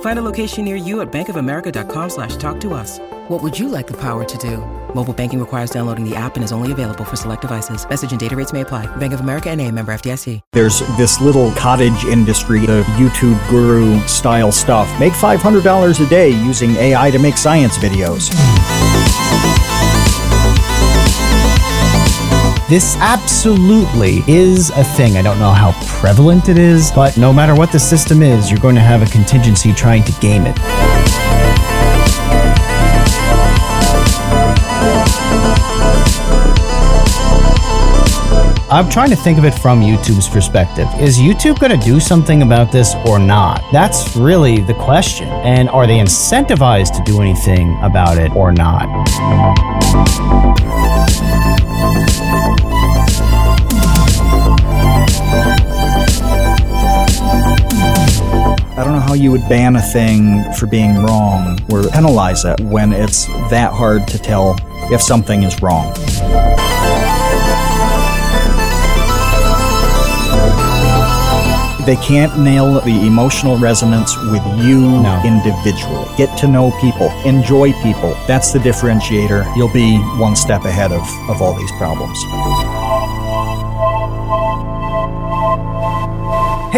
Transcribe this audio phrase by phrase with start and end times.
[0.00, 2.98] Find a location near you at bankofamerica.com slash talk to us.
[3.28, 4.58] What would you like the power to do?
[4.94, 7.86] Mobile banking requires downloading the app and is only available for select devices.
[7.88, 8.86] Message and data rates may apply.
[8.96, 10.40] Bank of America and a member FDIC.
[10.52, 14.88] There's this little cottage industry, the YouTube guru style stuff.
[14.98, 18.30] Make $500 a day using AI to make science videos.
[22.68, 25.16] This absolutely is a thing.
[25.16, 28.58] I don't know how prevalent it is, but no matter what the system is, you're
[28.58, 30.56] going to have a contingency trying to game it.
[38.68, 40.88] I'm trying to think of it from YouTube's perspective.
[40.98, 43.62] Is YouTube going to do something about this or not?
[43.70, 45.28] That's really the question.
[45.28, 48.88] And are they incentivized to do anything about it or not?
[58.78, 62.60] I don't know how you would ban a thing for being wrong or penalize it
[62.60, 64.54] when it's that hard to tell
[64.92, 65.94] if something is wrong.
[71.86, 75.22] They can't nail the emotional resonance with you No.
[75.24, 76.04] individually.
[76.16, 78.16] Get to know people, enjoy people.
[78.26, 79.56] That's the differentiator.
[79.56, 82.18] You'll be one step ahead of, of all these problems.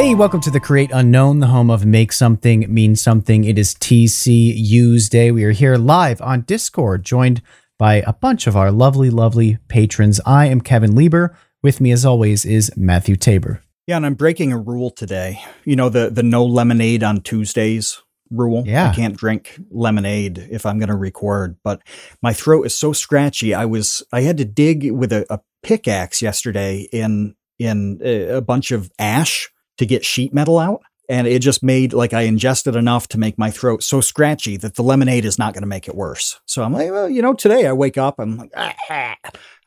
[0.00, 3.42] Hey, welcome to the Create Unknown, the home of Make Something Mean Something.
[3.42, 5.32] It is TCU's Day.
[5.32, 7.42] We are here live on Discord, joined
[7.80, 10.20] by a bunch of our lovely, lovely patrons.
[10.24, 11.36] I am Kevin Lieber.
[11.64, 13.60] With me, as always, is Matthew Tabor.
[13.88, 15.42] Yeah, and I'm breaking a rule today.
[15.64, 18.00] You know, the, the no lemonade on Tuesdays
[18.30, 18.62] rule.
[18.68, 18.90] Yeah.
[18.90, 21.82] I can't drink lemonade if I'm going to record, but
[22.22, 23.52] my throat is so scratchy.
[23.52, 28.40] I was, I had to dig with a, a pickaxe yesterday in, in a, a
[28.40, 30.82] bunch of ash to get sheet metal out.
[31.10, 34.74] And it just made like I ingested enough to make my throat so scratchy that
[34.74, 36.38] the lemonade is not going to make it worse.
[36.44, 39.16] So I'm like, well, you know, today I wake up, I'm like, ah.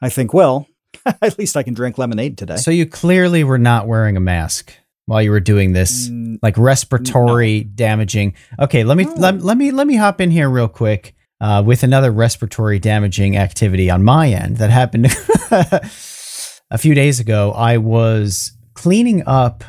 [0.03, 0.67] I think, well,
[1.21, 2.57] at least I can drink lemonade today.
[2.57, 4.71] So you clearly were not wearing a mask
[5.07, 8.35] while you were doing this, Mm, like respiratory damaging.
[8.59, 9.13] Okay, let me No.
[9.17, 13.35] let, let me let me hop in here real quick uh, with another respiratory damaging
[13.35, 15.07] activity on my end that happened
[15.51, 17.51] a few days ago.
[17.51, 19.63] I was cleaning up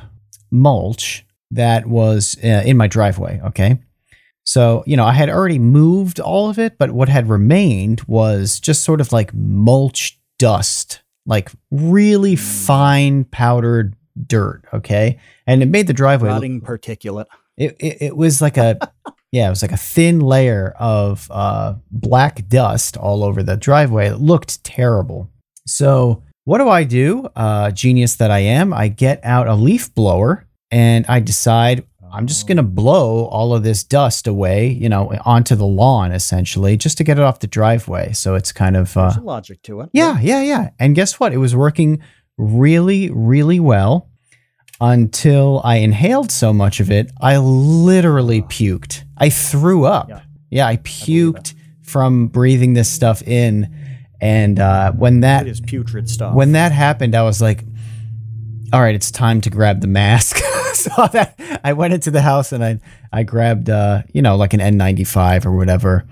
[0.52, 3.40] mulch that was uh, in my driveway.
[3.46, 3.80] Okay.
[4.44, 8.58] So, you know, I had already moved all of it, but what had remained was
[8.58, 13.94] just sort of like mulch dust, like really fine powdered
[14.26, 14.62] dirt.
[14.72, 15.18] Okay.
[15.46, 17.26] And it made the driveway look rotting particulate.
[17.56, 18.78] it, it, it was like a
[19.32, 24.08] yeah, it was like a thin layer of uh, black dust all over the driveway.
[24.08, 25.30] It looked terrible.
[25.66, 27.28] So what do I do?
[27.36, 32.26] Uh, genius that I am, I get out a leaf blower and I decide I'm
[32.26, 36.98] just gonna blow all of this dust away, you know, onto the lawn essentially, just
[36.98, 38.12] to get it off the driveway.
[38.12, 39.90] So it's kind of uh, There's a logic to it.
[39.94, 40.70] yeah, yeah, yeah.
[40.78, 41.32] And guess what?
[41.32, 42.02] It was working
[42.36, 44.10] really, really well
[44.80, 49.04] until I inhaled so much of it, I literally puked.
[49.16, 50.08] I threw up.
[50.08, 50.20] Yeah.
[50.50, 53.74] Yeah, I puked from breathing this stuff in.
[54.22, 56.34] And uh, when that It is putrid stuff.
[56.34, 57.64] when that happened, I was like,
[58.72, 60.36] "All right, it's time to grab the mask."
[60.74, 62.78] so that I went into the house and I
[63.12, 66.06] I grabbed uh, you know like an N95 or whatever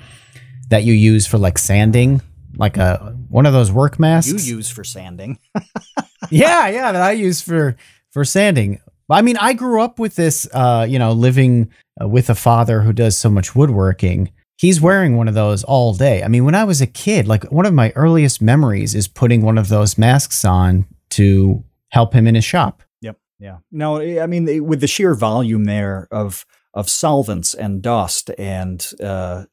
[0.70, 2.20] that you use for like sanding,
[2.56, 4.44] like a one of those work masks.
[4.44, 5.38] you use for sanding.
[6.30, 7.76] yeah, yeah, that I use for
[8.10, 8.80] for sanding.
[9.08, 11.70] I mean, I grew up with this, uh, you know, living
[12.00, 14.32] uh, with a father who does so much woodworking.
[14.60, 16.22] He's wearing one of those all day.
[16.22, 19.40] I mean, when I was a kid, like one of my earliest memories is putting
[19.40, 22.82] one of those masks on to help him in his shop.
[23.00, 23.16] Yep.
[23.38, 23.56] Yeah.
[23.72, 29.44] No, I mean, with the sheer volume there of of solvents and dust and uh,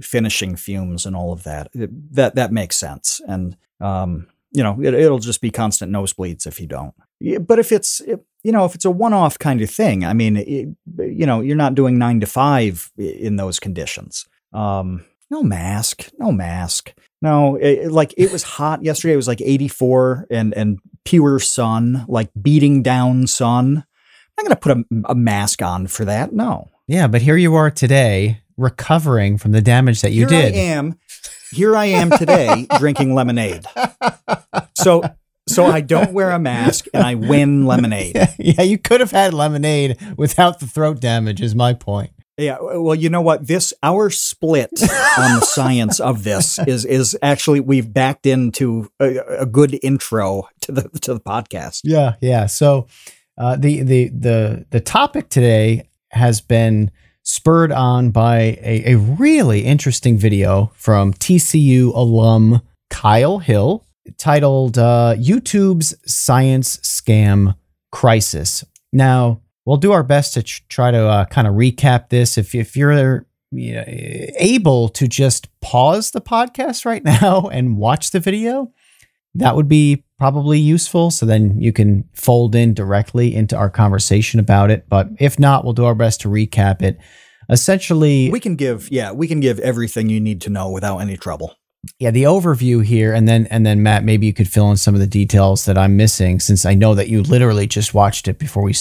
[0.00, 3.20] finishing fumes and all of that, that that makes sense.
[3.26, 6.94] And um, you know, it, it'll just be constant nosebleeds if you don't.
[7.44, 8.00] But if it's
[8.44, 11.56] you know, if it's a one-off kind of thing, I mean, it, you know, you're
[11.56, 14.28] not doing nine to five in those conditions.
[14.54, 16.94] Um, no mask, no mask.
[17.20, 19.14] No, it, like it was hot yesterday.
[19.14, 23.84] It was like 84 and and pure sun, like beating down sun.
[24.38, 26.32] I'm not going to put a, a, mask on for that.
[26.32, 26.68] No.
[26.88, 30.54] Yeah, but here you are today, recovering from the damage that you here did.
[30.54, 30.98] I am.
[31.52, 33.64] Here I am today, drinking lemonade.
[34.74, 35.02] So
[35.46, 38.16] so I don't wear a mask and I win lemonade.
[38.16, 41.40] Yeah, yeah, you could have had lemonade without the throat damage.
[41.40, 42.10] Is my point.
[42.36, 43.46] Yeah, well, you know what?
[43.46, 49.18] This our split on the science of this is is actually we've backed into a,
[49.40, 51.82] a good intro to the to the podcast.
[51.84, 52.46] Yeah, yeah.
[52.46, 52.88] So
[53.38, 56.90] uh, the the the the topic today has been
[57.22, 63.86] spurred on by a, a really interesting video from TCU alum Kyle Hill
[64.18, 67.54] titled uh, "YouTube's Science Scam
[67.92, 72.38] Crisis." Now we'll do our best to try to uh, kind of recap this.
[72.38, 78.10] If if you're you know, able to just pause the podcast right now and watch
[78.10, 78.72] the video,
[79.34, 81.10] that would be probably useful.
[81.10, 84.88] So then you can fold in directly into our conversation about it.
[84.88, 86.98] But if not, we'll do our best to recap it.
[87.50, 91.16] Essentially, we can give yeah we can give everything you need to know without any
[91.16, 91.54] trouble.
[91.98, 94.94] Yeah, the overview here, and then and then Matt, maybe you could fill in some
[94.94, 98.38] of the details that I'm missing, since I know that you literally just watched it
[98.38, 98.72] before we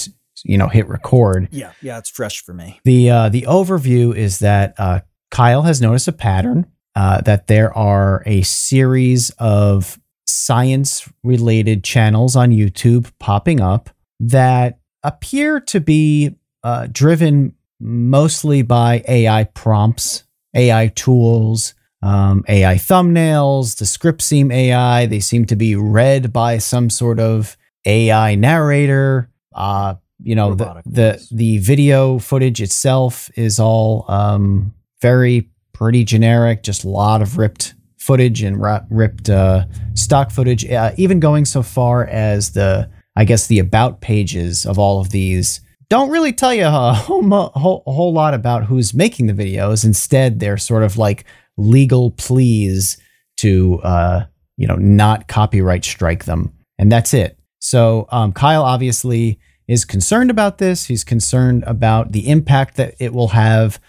[0.44, 1.50] you know hit record.
[1.52, 2.80] Yeah, yeah, it's fresh for me.
[2.84, 5.02] The uh, the overview is that uh,
[5.32, 12.36] Kyle has noticed a pattern uh, that there are a series of science related channels
[12.36, 20.24] on YouTube popping up that appear to be uh, driven mostly by AI prompts,
[20.56, 21.74] AI tools.
[22.02, 25.06] Um, AI thumbnails, the script seem AI.
[25.06, 27.56] They seem to be read by some sort of
[27.86, 29.30] AI narrator.
[29.56, 36.64] Uh, you know the the, the video footage itself is all um, very pretty generic
[36.64, 40.70] just a lot of ripped footage and ripped uh, stock footage.
[40.70, 45.10] Uh, even going so far as the i guess the about pages of all of
[45.10, 45.62] these
[45.94, 47.22] don't really tell you a whole,
[47.54, 49.86] whole, a whole lot about who's making the videos.
[49.86, 51.26] Instead they're sort of like
[51.56, 52.98] legal pleas
[53.38, 54.26] to uh,
[54.58, 56.52] you know not copyright strike them.
[56.80, 57.38] And that's it.
[57.60, 60.86] So um, kyle obviously is concerned about this.
[60.86, 63.80] He's concerned about the impact that it will have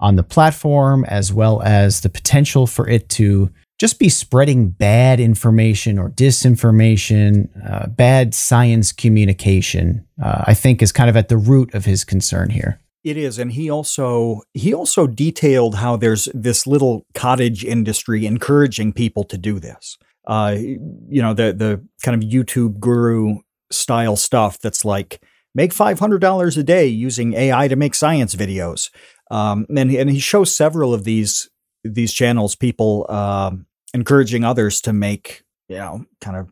[0.00, 5.20] on the platform, as well as the potential for it to just be spreading bad
[5.20, 10.06] information or disinformation, uh, bad science communication.
[10.22, 12.80] Uh, I think is kind of at the root of his concern here.
[13.02, 18.92] It is, and he also he also detailed how there's this little cottage industry encouraging
[18.92, 19.96] people to do this.
[20.26, 23.38] Uh, you know, the the kind of YouTube guru
[23.70, 25.22] style stuff that's like
[25.54, 28.90] make $500 a day using AI to make science videos.
[29.30, 31.48] Um, and, and he shows several of these
[31.82, 33.52] these channels, people uh,
[33.94, 36.50] encouraging others to make you know kind of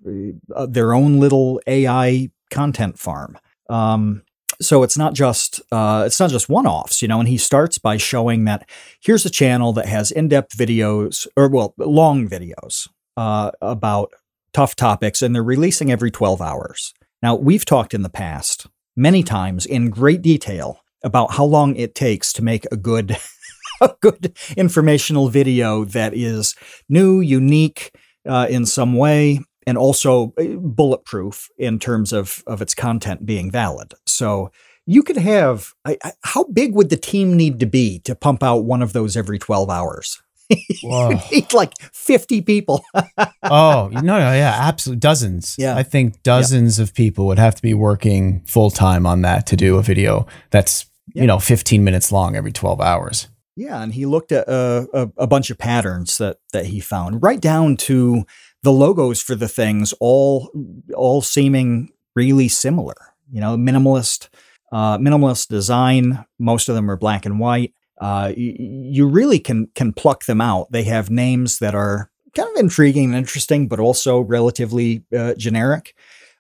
[0.55, 3.39] uh, their own little AI content farm.
[3.69, 4.23] Um,
[4.61, 7.21] so it's not just uh, it's not just one-offs, you know.
[7.21, 8.69] And he starts by showing that
[9.01, 14.13] here's a channel that has in-depth videos or well, long videos uh, about
[14.53, 16.95] tough topics, and they're releasing every 12 hours.
[17.23, 18.67] Now, we've talked in the past
[18.97, 23.17] many times in great detail about how long it takes to make a good
[23.81, 26.55] a good informational video that is
[26.89, 27.93] new, unique
[28.29, 33.51] uh, in some way, and also uh, bulletproof in terms of of its content being
[33.51, 33.95] valid.
[34.07, 34.51] So
[34.87, 38.43] you could have I, I, how big would the team need to be to pump
[38.43, 40.23] out one of those every 12 hours?
[40.49, 42.85] You need like 50 people.
[43.43, 45.01] oh, no, no, yeah, absolutely.
[45.01, 45.57] Dozens.
[45.59, 45.77] Yeah.
[45.77, 46.85] I think dozens yeah.
[46.85, 50.27] of people would have to be working full time on that to do a video
[50.51, 51.23] that's, yeah.
[51.23, 53.29] you know, 15 minutes long every 12 hours.
[53.57, 53.83] Yeah.
[53.83, 57.41] And he looked at a, a, a bunch of patterns that, that he found, right
[57.41, 58.25] down to
[58.63, 60.51] the logos for the things, all,
[60.95, 62.95] all seeming really similar.
[63.31, 64.29] You know, minimalist,
[64.73, 66.25] uh, minimalist design.
[66.39, 70.71] Most of them are black and white uh, you really can can pluck them out.
[70.71, 75.95] They have names that are kind of intriguing and interesting, but also relatively uh, generic.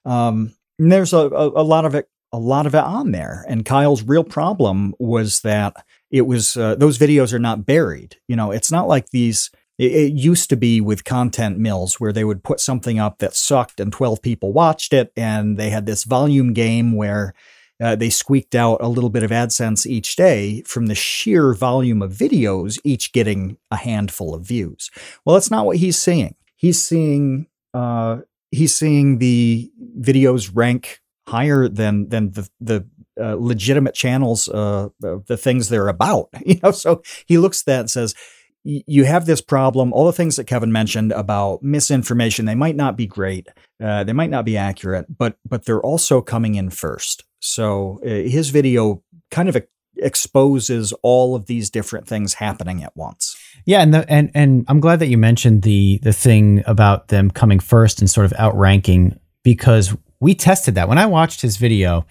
[0.04, 3.44] Um, there's a, a, a, lot of it, a lot of it on there.
[3.48, 5.74] And Kyle's real problem was that
[6.10, 8.16] it was uh, those videos are not buried.
[8.28, 9.50] You know, it's not like these.
[9.78, 13.34] It, it used to be with content mills where they would put something up that
[13.34, 17.34] sucked and 12 people watched it, and they had this volume game where
[17.80, 22.02] uh, they squeaked out a little bit of AdSense each day from the sheer volume
[22.02, 24.90] of videos, each getting a handful of views.
[25.24, 26.34] Well, that's not what he's seeing.
[26.56, 28.18] He's seeing uh,
[28.50, 32.86] he's seeing the videos rank higher than than the the
[33.20, 36.28] uh, legitimate channels, uh, the things they're about.
[36.46, 38.14] You know, so he looks at that and says,
[38.64, 39.92] you have this problem.
[39.92, 43.48] All the things that Kevin mentioned about misinformation, they might not be great,
[43.82, 47.24] uh, they might not be accurate, but but they're also coming in first.
[47.40, 49.56] So uh, his video kind of
[49.96, 53.36] exposes all of these different things happening at once.
[53.64, 57.30] Yeah, and the, and and I'm glad that you mentioned the the thing about them
[57.30, 62.06] coming first and sort of outranking because we tested that when I watched his video.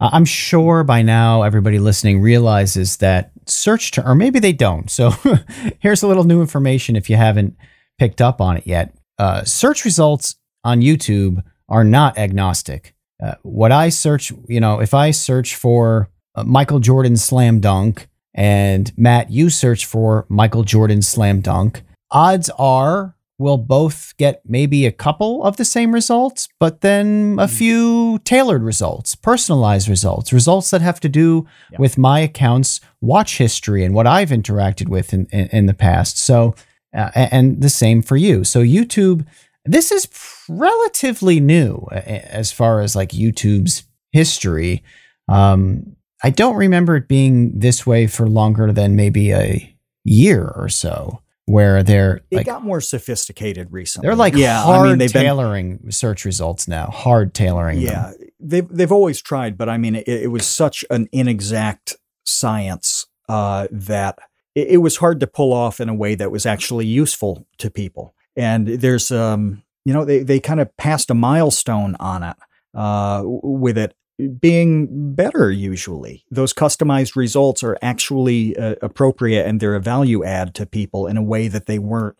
[0.00, 4.90] Uh, I'm sure by now everybody listening realizes that search term, or maybe they don't.
[4.90, 5.12] So
[5.78, 7.56] here's a little new information if you haven't
[7.98, 8.94] picked up on it yet.
[9.18, 10.34] Uh, search results
[10.64, 12.94] on YouTube are not agnostic.
[13.22, 18.08] Uh, what I search, you know, if I search for uh, Michael Jordan slam dunk
[18.34, 24.86] and Matt, you search for Michael Jordan slam dunk, odds are we'll both get maybe
[24.86, 27.52] a couple of the same results, but then a hmm.
[27.52, 31.78] few tailored results, personalized results, results that have to do yeah.
[31.78, 36.18] with my account's watch history and what I've interacted with in, in, in the past.
[36.18, 36.54] So,
[36.94, 38.44] uh, and the same for you.
[38.44, 39.26] So, YouTube,
[39.64, 40.08] this is
[40.48, 44.82] relatively new as far as like YouTube's history.
[45.28, 50.68] Um, I don't remember it being this way for longer than maybe a year or
[50.68, 54.06] so where they're it like, got more sophisticated recently.
[54.06, 57.80] They're like yeah, hard I mean, they've tailoring been, search results now, hard tailoring.
[57.80, 58.28] Yeah, them.
[58.40, 63.66] they've they've always tried, but I mean, it, it was such an inexact science uh,
[63.70, 64.18] that
[64.54, 67.70] it, it, was hard to pull off in a way that was actually useful to
[67.70, 68.14] people.
[68.36, 72.36] And there's, um, you know, they they kind of passed a milestone on it
[72.74, 73.94] uh, with it
[74.40, 76.24] being better usually.
[76.30, 81.16] Those customized results are actually uh, appropriate and they're a value add to people in
[81.16, 82.16] a way that they weren't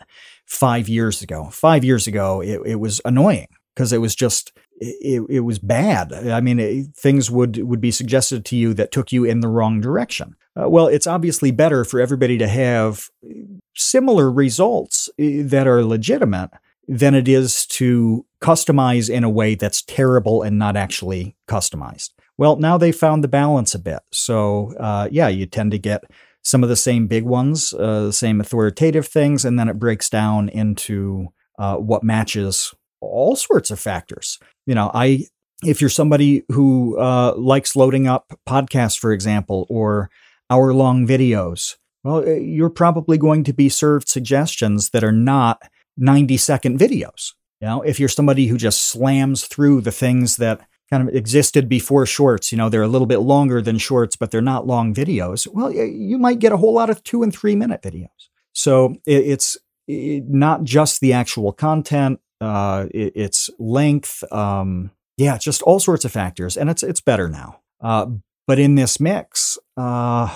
[0.46, 1.48] five years ago.
[1.52, 6.12] Five years ago, it, it was annoying because it was just it, it was bad.
[6.12, 9.48] I mean, it, things would would be suggested to you that took you in the
[9.48, 10.36] wrong direction.
[10.60, 13.08] Uh, well, it's obviously better for everybody to have
[13.74, 16.50] similar results that are legitimate
[16.88, 22.10] than it is to customize in a way that's terrible and not actually customized.
[22.36, 24.00] Well, now they found the balance a bit.
[24.10, 26.02] So, uh, yeah, you tend to get
[26.42, 30.10] some of the same big ones, uh, the same authoritative things, and then it breaks
[30.10, 34.38] down into uh, what matches all sorts of factors.
[34.66, 35.26] You know, I
[35.64, 40.10] if you're somebody who uh, likes loading up podcasts, for example, or
[40.50, 45.62] hour long videos, well, you're probably going to be served suggestions that are not
[45.96, 47.32] 90 second videos.
[47.60, 51.68] You know, if you're somebody who just slams through the things that kind of existed
[51.68, 54.92] before shorts, you know, they're a little bit longer than shorts, but they're not long
[54.92, 58.08] videos, well, you might get a whole lot of two and three minute videos.
[58.52, 59.56] So it's
[59.88, 66.56] not just the actual content, uh, it's length, um, yeah, just all sorts of factors,
[66.56, 67.60] and it's it's better now.
[67.80, 68.06] Uh,
[68.46, 70.28] but in this mix, uh,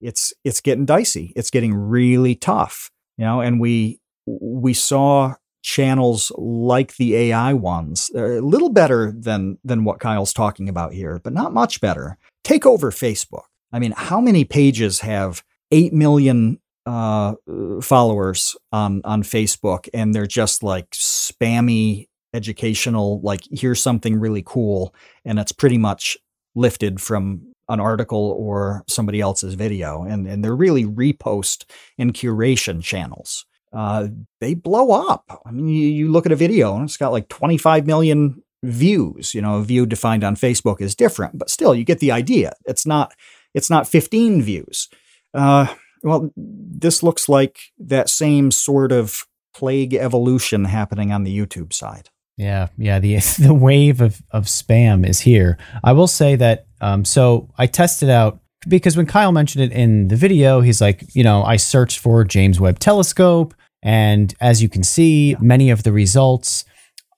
[0.00, 1.32] it's it's getting dicey.
[1.36, 3.40] It's getting really tough, you know.
[3.40, 9.84] And we we saw channels like the AI ones, they're a little better than than
[9.84, 12.18] what Kyle's talking about here, but not much better.
[12.44, 13.44] Take over Facebook.
[13.72, 17.34] I mean, how many pages have eight million uh,
[17.80, 24.94] followers on on Facebook, and they're just like spammy educational, like here's something really cool,
[25.24, 26.16] and it's pretty much
[26.54, 31.64] lifted from an article or somebody else's video, and and they're really repost
[31.98, 34.08] and curation channels uh,
[34.40, 35.42] they blow up.
[35.46, 39.34] I mean, you, you look at a video and it's got like 25 million views.
[39.34, 42.52] You know, a view defined on Facebook is different, but still, you get the idea.
[42.66, 43.14] It's not
[43.54, 44.88] it's not 15 views.
[45.34, 45.66] Uh,
[46.02, 52.08] well, this looks like that same sort of plague evolution happening on the YouTube side.
[52.36, 52.98] Yeah, yeah.
[52.98, 55.58] The the wave of, of spam is here.
[55.84, 56.66] I will say that.
[56.80, 61.04] Um, so I tested out because when Kyle mentioned it in the video, he's like,
[61.14, 63.54] you know, I searched for James Webb Telescope.
[63.82, 66.64] And as you can see, many of the results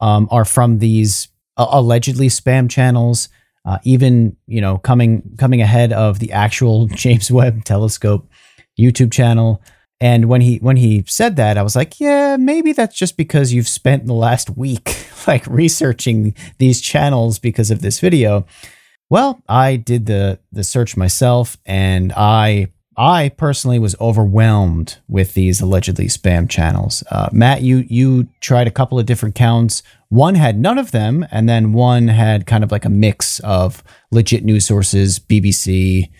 [0.01, 3.29] um, are from these uh, allegedly spam channels.
[3.67, 8.29] Uh, even you know coming coming ahead of the actual James Webb Telescope
[8.79, 9.63] YouTube channel.
[10.01, 13.53] And when he when he said that, I was like, yeah, maybe that's just because
[13.53, 18.45] you've spent the last week like researching these channels because of this video.
[19.09, 25.61] Well, I did the the search myself, and I I personally was overwhelmed with these
[25.61, 27.03] allegedly spam channels.
[27.11, 29.83] Uh, Matt, you you tried a couple of different counts.
[30.09, 33.83] One had none of them, and then one had kind of like a mix of
[34.11, 36.11] legit news sources, BBC,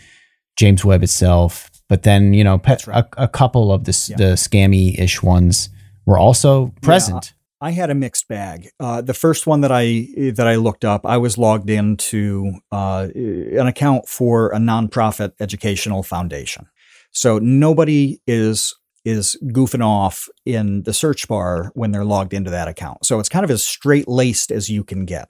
[0.57, 1.71] James Webb itself.
[1.89, 2.87] But then you know, right.
[2.89, 4.17] a, a, couple of the yeah.
[4.17, 5.69] the scammy ish ones
[6.07, 7.35] were also present.
[7.61, 8.69] I had a mixed bag.
[8.79, 13.09] Uh, the first one that I that I looked up, I was logged into uh,
[13.15, 16.67] an account for a nonprofit educational foundation.
[17.13, 18.75] So nobody is
[19.05, 23.05] is goofing off in the search bar when they're logged into that account.
[23.05, 25.29] So it's kind of as straight laced as you can get.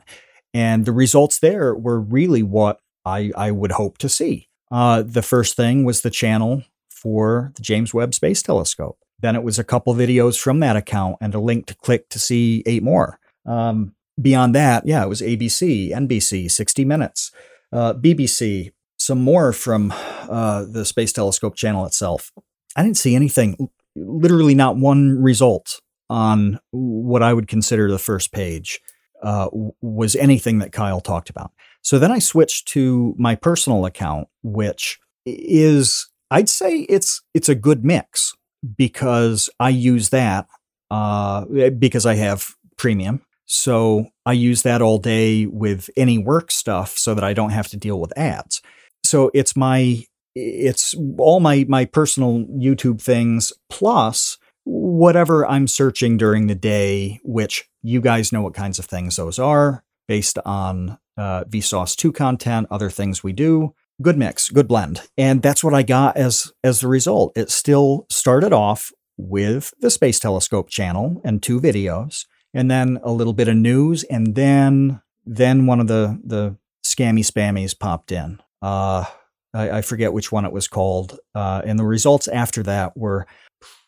[0.52, 4.48] And the results there were really what I, I would hope to see.
[4.70, 8.98] Uh, the first thing was the channel for the James Webb Space Telescope.
[9.20, 12.18] Then it was a couple videos from that account and a link to click to
[12.18, 13.18] see eight more.
[13.46, 17.30] Um, beyond that, yeah, it was ABC, NBC, 60 Minutes,
[17.72, 19.92] uh, BBC, some more from
[20.28, 22.32] uh, the Space Telescope channel itself.
[22.76, 25.80] I didn't see anything, literally not one result
[26.10, 28.80] on what I would consider the first page
[29.22, 29.48] uh,
[29.80, 31.52] was anything that Kyle talked about.
[31.84, 37.54] So then I switched to my personal account, which is I'd say it's it's a
[37.54, 38.34] good mix
[38.76, 40.48] because I use that
[40.90, 41.44] uh,
[41.78, 43.22] because I have premium.
[43.46, 47.68] So I use that all day with any work stuff so that I don't have
[47.68, 48.62] to deal with ads.
[49.04, 56.46] So it's my it's all my my personal YouTube things plus whatever I'm searching during
[56.46, 61.44] the day, which you guys know what kinds of things those are based on uh,
[61.44, 63.74] Vsauce 2 content, other things we do.
[64.02, 65.02] Good mix, good blend.
[65.16, 67.36] And that's what I got as as the result.
[67.36, 73.12] It still started off with the Space Telescope channel and two videos, and then a
[73.12, 78.40] little bit of news, and then then one of the the scammy spammies popped in.
[78.60, 79.04] Uh,
[79.54, 81.18] I, I forget which one it was called.
[81.34, 83.26] Uh, and the results after that were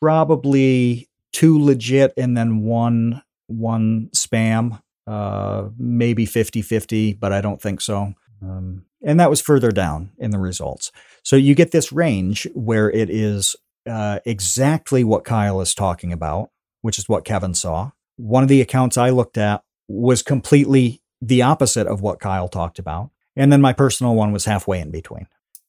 [0.00, 4.80] probably two legit and then one one spam.
[5.06, 8.14] Uh, maybe 50 50, but I don't think so.
[8.42, 10.90] Um, and that was further down in the results.
[11.22, 13.54] So you get this range where it is
[13.88, 16.50] uh, exactly what Kyle is talking about,
[16.82, 17.92] which is what Kevin saw.
[18.16, 22.78] One of the accounts I looked at was completely the opposite of what Kyle talked
[22.78, 23.10] about.
[23.36, 25.28] And then my personal one was halfway in between.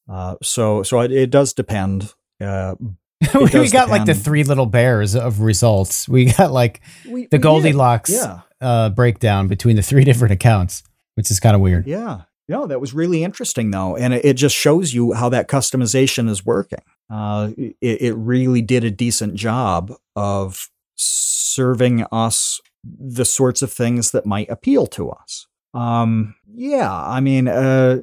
[0.09, 2.13] Uh, so so it, it, does depend.
[2.39, 2.75] Uh,
[3.33, 3.91] we got depend.
[3.91, 6.07] like the three little bears of results.
[6.07, 8.41] We got like we, the Goldilocks yeah.
[8.61, 10.83] uh, breakdown between the three different accounts,
[11.15, 11.87] which is kind of weird.
[11.87, 12.21] Yeah.
[12.49, 16.29] No, that was really interesting though, and it, it just shows you how that customization
[16.29, 16.79] is working.
[17.09, 24.11] Uh, it, it really did a decent job of serving us the sorts of things
[24.11, 25.47] that might appeal to us.
[25.73, 28.01] Um, yeah, I mean, uh,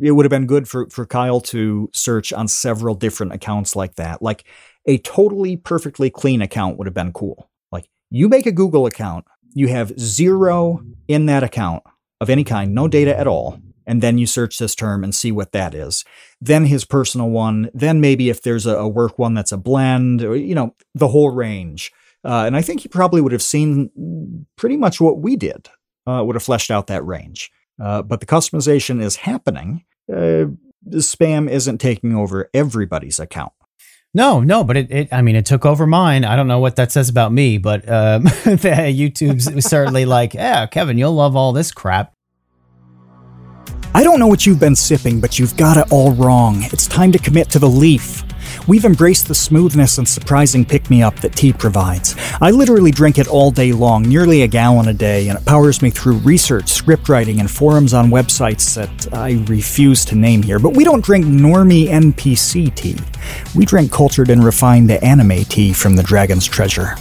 [0.00, 3.96] it would have been good for, for Kyle to search on several different accounts like
[3.96, 4.22] that.
[4.22, 4.44] Like
[4.86, 7.50] a totally perfectly clean account would have been cool.
[7.72, 11.82] Like you make a Google account, you have zero in that account
[12.20, 13.60] of any kind, no data at all.
[13.88, 16.04] And then you search this term and see what that is.
[16.40, 17.70] Then his personal one.
[17.72, 21.08] Then maybe if there's a, a work one that's a blend, or, you know, the
[21.08, 21.92] whole range.
[22.24, 25.68] Uh, and I think he probably would have seen pretty much what we did,
[26.06, 27.52] uh, would have fleshed out that range.
[27.82, 29.84] Uh, but the customization is happening.
[30.10, 30.46] Uh,
[30.88, 33.52] spam isn't taking over everybody's account.
[34.14, 36.24] No, no, but it, it, I mean, it took over mine.
[36.24, 40.96] I don't know what that says about me, but um, YouTube's certainly like, yeah, Kevin,
[40.96, 42.15] you'll love all this crap.
[43.94, 46.62] I don't know what you've been sipping, but you've got it all wrong.
[46.64, 48.22] It's time to commit to the leaf.
[48.68, 52.14] We've embraced the smoothness and surprising pick me up that tea provides.
[52.40, 55.82] I literally drink it all day long, nearly a gallon a day, and it powers
[55.82, 60.58] me through research, script writing, and forums on websites that I refuse to name here.
[60.58, 62.98] But we don't drink normie NPC tea.
[63.54, 66.96] We drink cultured and refined anime tea from the Dragon's Treasure.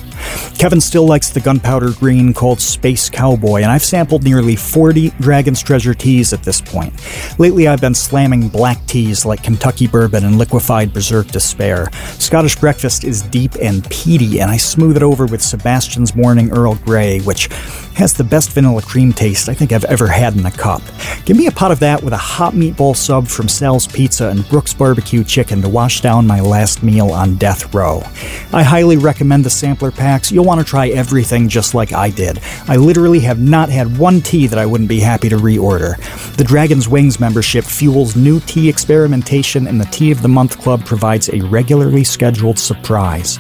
[0.57, 5.61] Kevin still likes the gunpowder green called Space Cowboy, and I've sampled nearly 40 Dragon's
[5.61, 6.93] Treasure teas at this point.
[7.37, 11.89] Lately, I've been slamming black teas like Kentucky Bourbon and Liquefied Berserk Despair.
[12.19, 16.75] Scottish Breakfast is deep and peaty, and I smooth it over with Sebastian's Morning Earl
[16.75, 17.49] Grey, which
[17.95, 20.81] has the best vanilla cream taste I think I've ever had in a cup.
[21.25, 24.47] Give me a pot of that with a hot meatball sub from Sal's Pizza and
[24.49, 28.03] Brooks Barbecue Chicken to wash down my last meal on death row.
[28.51, 29.91] I highly recommend the sampler
[30.31, 32.39] You'll want to try everything just like I did.
[32.67, 35.97] I literally have not had one tea that I wouldn't be happy to reorder.
[36.35, 40.85] The Dragon's Wings membership fuels new tea experimentation, and the Tea of the Month Club
[40.85, 43.39] provides a regularly scheduled surprise.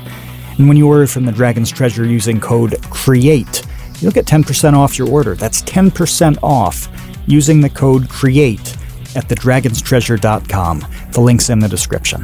[0.57, 3.63] And when you order from the Dragon's Treasure using code CREATE,
[3.99, 5.35] you'll get 10% off your order.
[5.35, 6.87] That's 10% off
[7.27, 8.77] using the code CREATE
[9.15, 10.85] at thedragonstreasure.com.
[11.11, 12.23] The link's in the description.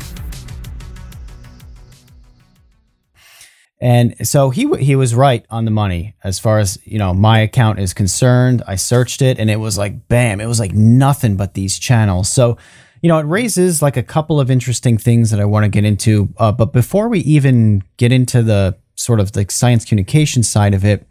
[3.81, 7.39] And so he he was right on the money as far as you know my
[7.39, 8.61] account is concerned.
[8.67, 12.29] I searched it and it was like bam, it was like nothing but these channels.
[12.29, 12.57] So
[13.01, 15.83] you know it raises like a couple of interesting things that I want to get
[15.83, 16.29] into.
[16.37, 20.85] Uh, but before we even get into the sort of like science communication side of
[20.85, 21.07] it,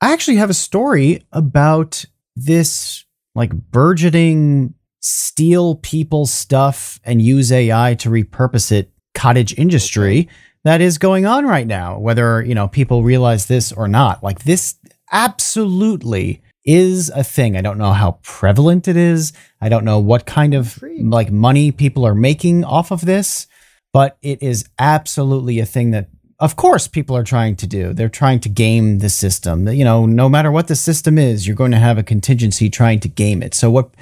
[0.00, 2.04] I actually have a story about
[2.36, 10.28] this like burgeoning steal people's stuff and use AI to repurpose it cottage industry
[10.64, 14.22] that is going on right now, whether, you know, people realize this or not.
[14.22, 14.76] Like this
[15.10, 17.56] absolutely is a thing.
[17.56, 19.32] I don't know how prevalent it is.
[19.60, 23.48] I don't know what kind of like money people are making off of this,
[23.92, 27.92] but it is absolutely a thing that of course people are trying to do.
[27.92, 29.68] They're trying to game the system.
[29.68, 33.00] You know, no matter what the system is, you're going to have a contingency trying
[33.00, 33.54] to game it.
[33.54, 33.94] So what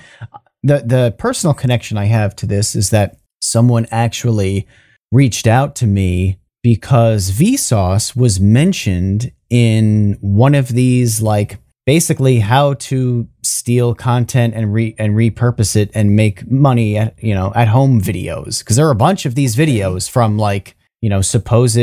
[0.63, 4.67] the the personal connection I have to this is that someone actually
[5.13, 12.75] reached out to me because Vsauce was mentioned in one of these like basically how
[12.75, 17.69] to steal content and re and repurpose it and make money at you know at
[17.69, 18.61] home videos.
[18.61, 21.79] Because there are a bunch of these videos from like you know supposed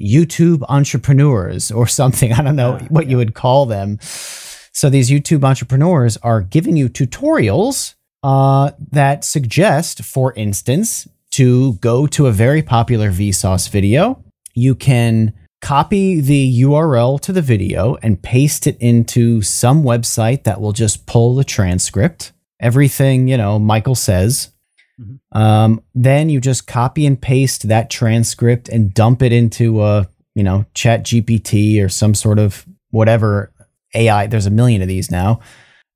[0.00, 2.32] YouTube entrepreneurs or something.
[2.32, 3.98] I don't know what you would call them.
[4.74, 12.06] So these YouTube entrepreneurs are giving you tutorials uh, that suggest, for instance, to go
[12.06, 14.22] to a very popular Vsauce video.
[14.54, 20.60] You can copy the URL to the video and paste it into some website that
[20.60, 22.32] will just pull the transcript.
[22.60, 24.50] Everything, you know, Michael says.
[25.00, 25.38] Mm-hmm.
[25.38, 30.42] Um, then you just copy and paste that transcript and dump it into a, you
[30.42, 33.52] know, chat GPT or some sort of whatever
[33.94, 35.40] AI, there's a million of these now,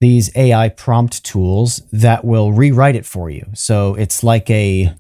[0.01, 3.47] these AI prompt tools that will rewrite it for you.
[3.55, 4.95] So it's like a,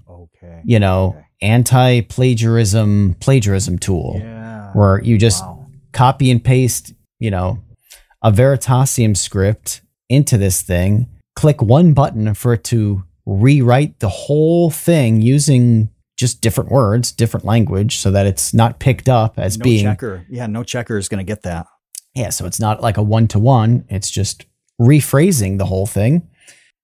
[0.47, 0.63] okay.
[0.65, 1.27] you know, okay.
[1.43, 4.71] anti plagiarism plagiarism tool yeah.
[4.73, 5.67] where you just wow.
[5.93, 7.59] copy and paste, you know,
[8.23, 14.71] a Veritasium script into this thing, click one button for it to rewrite the whole
[14.71, 19.65] thing using just different words, different language, so that it's not picked up as no
[19.65, 20.25] being checker.
[20.31, 21.67] Yeah, no checker is going to get that.
[22.15, 24.47] Yeah, so it's not like a one to one, it's just
[24.81, 26.29] rephrasing the whole thing.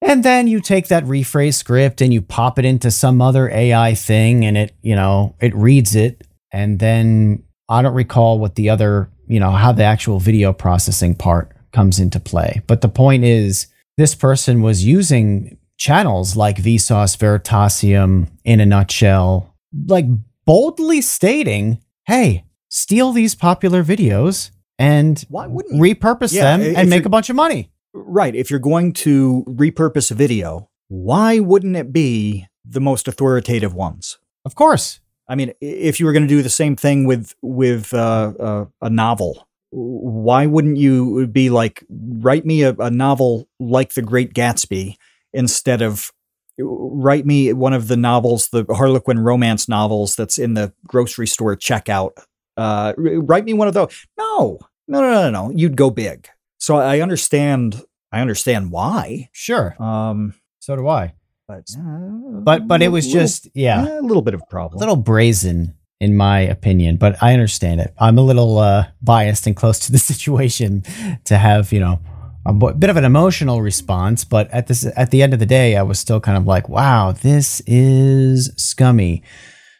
[0.02, 3.94] And then you take that rephrase script and you pop it into some other AI
[3.94, 6.26] thing and it, you know, it reads it.
[6.52, 11.14] And then I don't recall what the other, you know, how the actual video processing
[11.14, 12.60] part comes into play.
[12.66, 19.54] But the point is, this person was using channels like Vsauce Veritasium in a nutshell,
[19.86, 20.06] like
[20.44, 27.06] boldly stating, hey, steal these popular videos and why wouldn't repurpose yeah, them and make
[27.06, 27.71] a bunch of money.
[27.94, 28.34] Right.
[28.34, 34.18] If you're going to repurpose a video, why wouldn't it be the most authoritative ones?
[34.44, 35.00] Of course.
[35.28, 38.64] I mean, if you were going to do the same thing with with uh, uh,
[38.80, 44.34] a novel, why wouldn't you be like, write me a, a novel like The Great
[44.34, 44.96] Gatsby
[45.32, 46.12] instead of
[46.58, 51.56] write me one of the novels, the Harlequin romance novels that's in the grocery store
[51.56, 52.10] checkout.
[52.56, 54.06] Uh, write me one of those.
[54.18, 55.50] No, no, no, no, no.
[55.54, 56.28] You'd go big.
[56.62, 57.82] So I understand.
[58.12, 59.30] I understand why.
[59.32, 59.74] Sure.
[59.82, 60.34] Um.
[60.60, 61.12] So do I.
[61.48, 64.78] But uh, but but it was little, just yeah, a little bit of a problem.
[64.78, 67.92] A little brazen in my opinion, but I understand it.
[67.98, 70.84] I'm a little uh, biased and close to the situation
[71.24, 71.98] to have you know
[72.46, 75.76] a bit of an emotional response, but at this at the end of the day,
[75.76, 79.24] I was still kind of like, wow, this is scummy.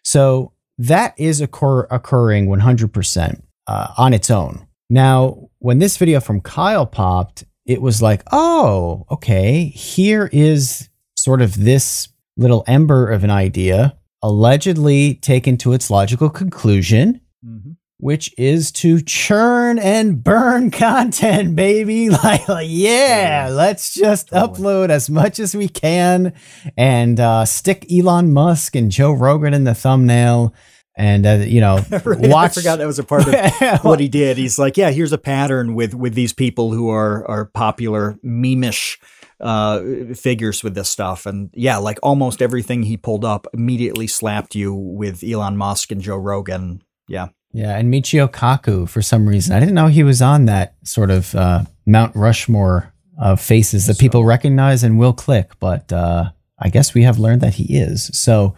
[0.03, 4.67] So that is occur- occurring 100% uh, on its own.
[4.91, 11.41] Now, when this video from Kyle popped, it was like, oh, okay, here is sort
[11.41, 17.71] of this little ember of an idea, allegedly taken to its logical conclusion, mm-hmm.
[17.99, 22.09] which is to churn and burn content, baby.
[22.11, 24.65] Like, like yeah, let's just totally.
[24.65, 26.33] upload as much as we can
[26.77, 30.53] and uh, stick Elon Musk and Joe Rogan in the thumbnail
[30.95, 32.51] and uh, you know watch.
[32.51, 34.37] I forgot that was a part of what he did.
[34.37, 38.99] He's like, yeah, here's a pattern with with these people who are are popular memeish
[39.41, 39.81] uh,
[40.15, 44.75] figures with this stuff, and yeah, like almost everything he pulled up immediately slapped you
[44.75, 46.83] with Elon Musk and Joe Rogan.
[47.09, 49.55] Yeah, yeah, and Michio Kaku for some reason.
[49.55, 53.95] I didn't know he was on that sort of uh, Mount Rushmore of faces that
[53.95, 54.01] so.
[54.01, 58.11] people recognize and will click, but uh, I guess we have learned that he is.
[58.19, 58.55] So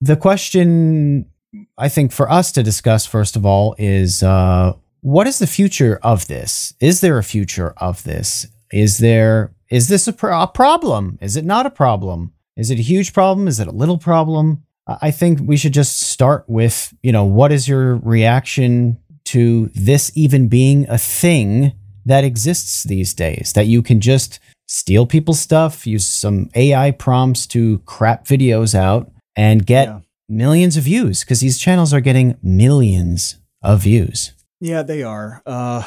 [0.00, 1.29] the question
[1.76, 5.98] I think for us to discuss, first of all, is uh, what is the future
[6.02, 6.74] of this?
[6.80, 8.46] Is there a future of this?
[8.70, 11.18] Is there is this a, a problem?
[11.20, 12.32] Is it not a problem?
[12.56, 13.48] Is it a huge problem?
[13.48, 14.64] Is it a little problem?
[14.86, 20.10] I think we should just start with, you know, what is your reaction to this
[20.16, 21.72] even being a thing
[22.04, 23.52] that exists these days?
[23.54, 29.12] That you can just steal people's stuff, use some AI prompts to crap videos out,
[29.36, 30.00] and get yeah
[30.30, 34.32] millions of views because these channels are getting millions of views.
[34.60, 35.42] Yeah, they are.
[35.44, 35.82] Uh,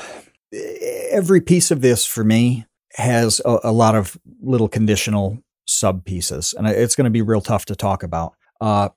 [1.09, 6.53] every piece of this for me has a, a lot of little conditional sub pieces,
[6.55, 8.33] and it's going to be real tough to talk about.
[8.59, 8.89] Uh,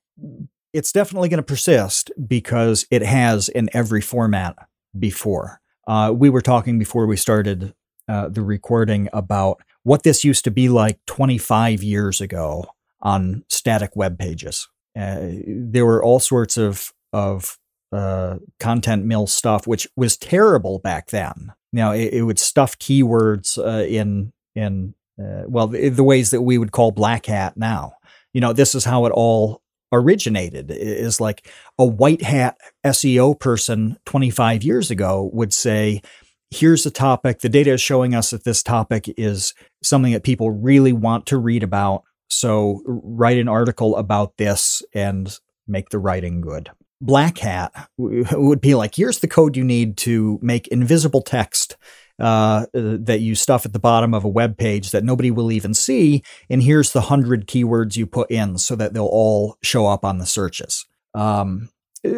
[0.73, 4.57] it's definitely going to persist because it has in every format
[4.99, 5.61] before.
[5.87, 7.73] Uh, we were talking before we started
[8.09, 12.67] uh, the recording about what this used to be like 25 years ago
[13.01, 14.69] on static web pages.
[14.97, 17.59] Uh, there were all sorts of of
[17.93, 21.53] uh, content mill stuff, which was terrible back then.
[21.73, 26.43] Now it, it would stuff keywords uh, in in uh, well the, the, ways that
[26.43, 27.95] we would call black hat now.
[28.33, 30.71] You know, this is how it all originated.
[30.71, 36.03] Is like a white hat SEO person 25 years ago would say,
[36.51, 37.41] "Here's a topic.
[37.41, 41.39] The data is showing us that this topic is something that people really want to
[41.39, 42.03] read about.
[42.29, 48.75] So write an article about this and make the writing good." Black Hat would be
[48.75, 51.77] like, here's the code you need to make invisible text
[52.19, 55.75] uh, that you stuff at the bottom of a web page that nobody will even
[55.75, 56.23] see.
[56.49, 60.19] And here's the hundred keywords you put in so that they'll all show up on
[60.19, 60.87] the searches.
[61.15, 61.69] Um,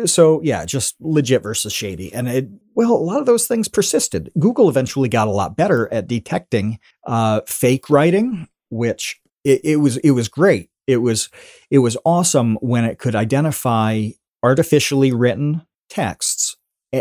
[0.05, 2.13] so yeah, just legit versus shady.
[2.13, 4.31] And it, well, a lot of those things persisted.
[4.39, 9.97] Google eventually got a lot better at detecting uh, fake writing, which it, it was
[9.99, 10.71] it was great.
[10.87, 11.29] It was
[11.71, 14.09] it was awesome when it could identify
[14.43, 16.57] artificially written texts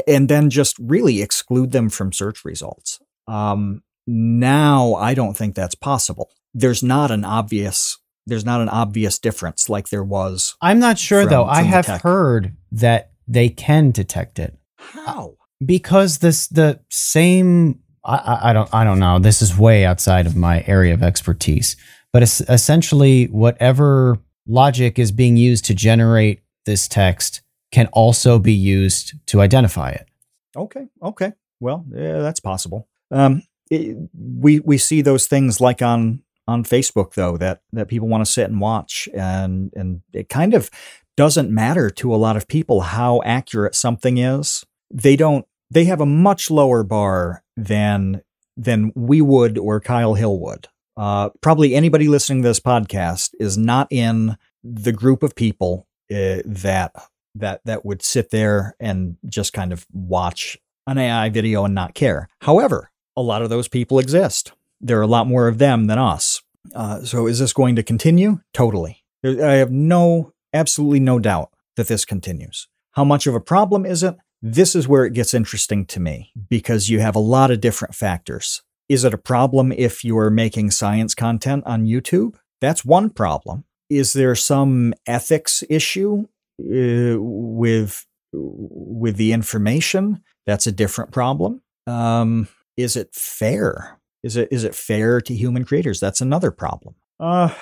[0.08, 3.00] and then just really exclude them from search results.
[3.28, 6.30] Um, now I don't think that's possible.
[6.54, 10.56] There's not an obvious there's not an obvious difference like there was.
[10.62, 11.46] I'm not sure from, though.
[11.46, 14.58] From I have heard that they can detect it.
[14.76, 15.38] How?
[15.66, 19.20] Because this the same I, I don't I don't know.
[19.20, 21.76] This is way outside of my area of expertise.
[22.14, 24.18] But essentially, whatever
[24.48, 27.42] logic is being used to generate this text
[27.72, 30.08] can also be used to identify it.
[30.56, 30.88] Okay.
[31.02, 31.34] Okay.
[31.60, 32.88] Well, yeah, that's possible.
[33.12, 38.08] Um, it, we we see those things like on on Facebook though that that people
[38.08, 40.70] want to sit and watch, and and it kind of
[41.16, 44.64] doesn't matter to a lot of people how accurate something is.
[44.92, 45.46] They don't.
[45.70, 48.22] They have a much lower bar than
[48.56, 50.68] than we would or Kyle Hill would.
[50.98, 56.42] Uh, probably anybody listening to this podcast is not in the group of people uh,
[56.46, 56.92] that
[57.36, 60.58] that that would sit there and just kind of watch
[60.88, 62.28] an AI video and not care.
[62.42, 64.54] However, a lot of those people exist.
[64.82, 66.42] There are a lot more of them than us.
[66.74, 68.40] Uh, so is this going to continue?
[68.54, 69.04] Totally.
[69.24, 72.68] I have no, absolutely no doubt that this continues.
[72.92, 74.16] How much of a problem is it?
[74.42, 77.96] This is where it gets interesting to me because you have a lot of different
[77.96, 78.62] factors.
[78.90, 82.36] Is it a problem if you're making science content on YouTube?
[82.62, 83.66] That's one problem.
[83.90, 86.26] Is there some ethics issue
[86.60, 91.62] uh, with with the information, that's a different problem.
[91.86, 94.00] Um, is it fair?
[94.24, 96.00] Is it is it fair to human creators?
[96.00, 96.96] That's another problem.
[97.20, 97.54] Uh,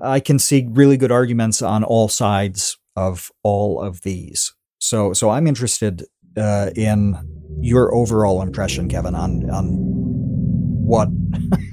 [0.00, 4.54] I can see really good arguments on all sides of all of these.
[4.78, 6.04] So so I'm interested
[6.36, 7.16] uh, in
[7.60, 10.01] your overall impression, Kevin, on on
[10.92, 11.08] what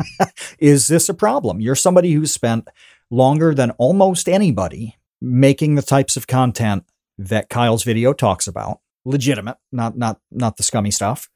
[0.60, 1.60] is this a problem?
[1.60, 2.70] You're somebody who's spent
[3.12, 6.86] longer than almost anybody making the types of content
[7.18, 11.30] that Kyle's video talks about, legitimate, not not not the scummy stuff.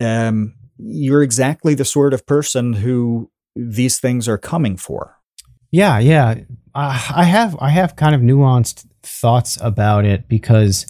[0.00, 5.18] Um, you're exactly the sort of person who these things are coming for.
[5.70, 6.36] Yeah, yeah.
[6.74, 10.86] I have I have kind of nuanced thoughts about it because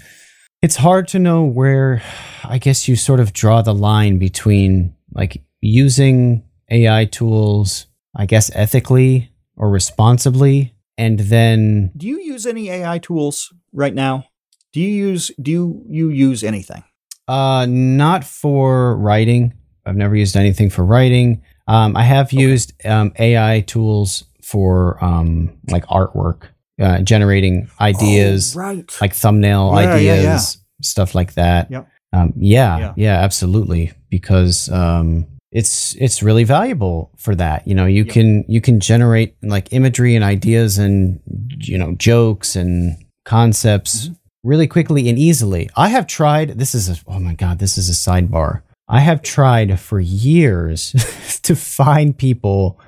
[0.62, 2.00] it's hard to know where
[2.44, 8.50] I guess you sort of draw the line between like using AI tools, I guess
[8.54, 14.24] ethically or responsibly and then do you use any ai tools right now
[14.72, 16.82] do you use do you, you use anything
[17.28, 19.54] uh not for writing
[19.86, 22.40] i've never used anything for writing um, i have okay.
[22.40, 26.44] used um, ai tools for um, like artwork
[26.80, 28.96] uh, generating ideas oh, right.
[29.00, 30.48] like thumbnail yeah, ideas yeah, yeah.
[30.82, 31.88] stuff like that yep.
[32.10, 37.66] Um, yeah, yeah absolutely because um, it's it's really valuable for that.
[37.66, 38.12] You know you yep.
[38.12, 41.20] can you can generate like imagery and ideas and
[41.58, 44.14] you know jokes and concepts mm-hmm.
[44.48, 45.70] really quickly and easily.
[45.76, 48.62] I have tried this is a oh my god this is a sidebar.
[48.88, 50.92] I have tried for years
[51.42, 52.80] to find people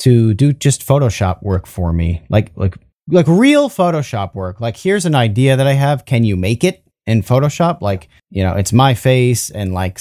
[0.00, 2.22] to do just photoshop work for me.
[2.28, 2.76] Like like
[3.08, 4.60] like real photoshop work.
[4.60, 6.04] Like here's an idea that i have.
[6.04, 7.80] Can you make it in photoshop?
[7.80, 9.98] Like you know it's my face and like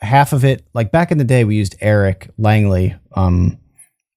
[0.00, 3.58] half of it, like back in the day, we used Eric Langley, um,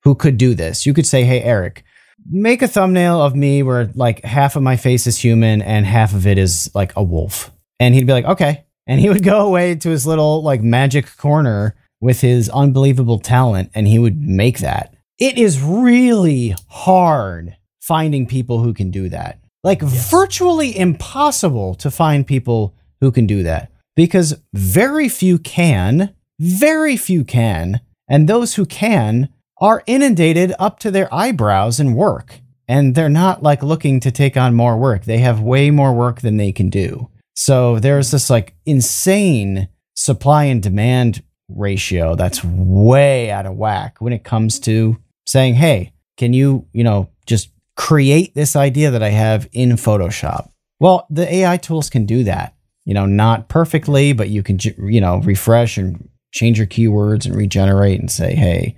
[0.04, 0.86] who could do this.
[0.86, 1.84] You could say, "Hey, Eric,
[2.30, 6.14] make a thumbnail of me where like half of my face is human and half
[6.14, 9.46] of it is like a wolf," and he'd be like, "Okay." and he would go
[9.46, 14.60] away to his little like magic corner with his unbelievable talent and he would make
[14.60, 14.94] that.
[15.20, 19.40] It is really hard finding people who can do that.
[19.64, 20.12] Like yes.
[20.12, 27.24] virtually impossible to find people who can do that because very few can, very few
[27.24, 29.30] can, and those who can
[29.60, 32.40] are inundated up to their eyebrows in work.
[32.68, 35.06] And they're not like looking to take on more work.
[35.06, 37.10] They have way more work than they can do.
[37.36, 44.14] So there's this like insane supply and demand ratio that's way out of whack when
[44.14, 49.10] it comes to saying, hey, can you, you know, just create this idea that I
[49.10, 50.50] have in Photoshop?
[50.80, 52.53] Well, the AI tools can do that,
[52.86, 57.36] you know, not perfectly, but you can, you know, refresh and change your keywords and
[57.36, 58.76] regenerate and say, hey,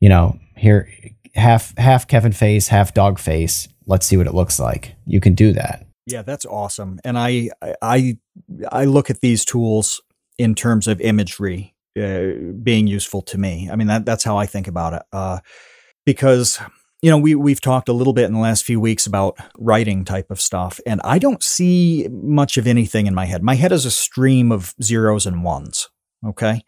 [0.00, 0.88] you know, here,
[1.34, 3.68] half, half Kevin face, half dog face.
[3.86, 4.94] Let's see what it looks like.
[5.06, 5.86] You can do that.
[6.06, 7.00] Yeah, that's awesome.
[7.04, 8.18] And I, I,
[8.70, 10.02] I look at these tools
[10.38, 13.70] in terms of imagery uh, being useful to me.
[13.70, 15.02] I mean, that, that's how I think about it.
[15.12, 15.38] Uh,
[16.04, 16.60] because
[17.04, 20.06] you know, we we've talked a little bit in the last few weeks about writing
[20.06, 23.42] type of stuff, and I don't see much of anything in my head.
[23.42, 25.90] My head is a stream of zeros and ones.
[26.26, 26.62] Okay,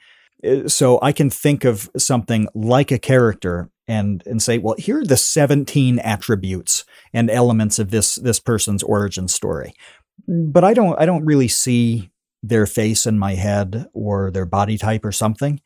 [0.46, 5.00] uh, so I can think of something like a character and and say, well, here
[5.00, 9.72] are the 17 attributes and elements of this this person's origin story.
[10.28, 12.10] But I don't I don't really see
[12.42, 15.62] their face in my head or their body type or something.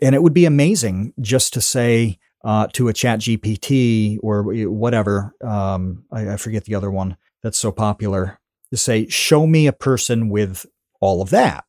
[0.00, 5.34] And it would be amazing just to say uh, to a chat GPT or whatever,
[5.44, 8.38] um, I, I forget the other one that's so popular,
[8.70, 10.66] to say, show me a person with
[11.00, 11.64] all of that.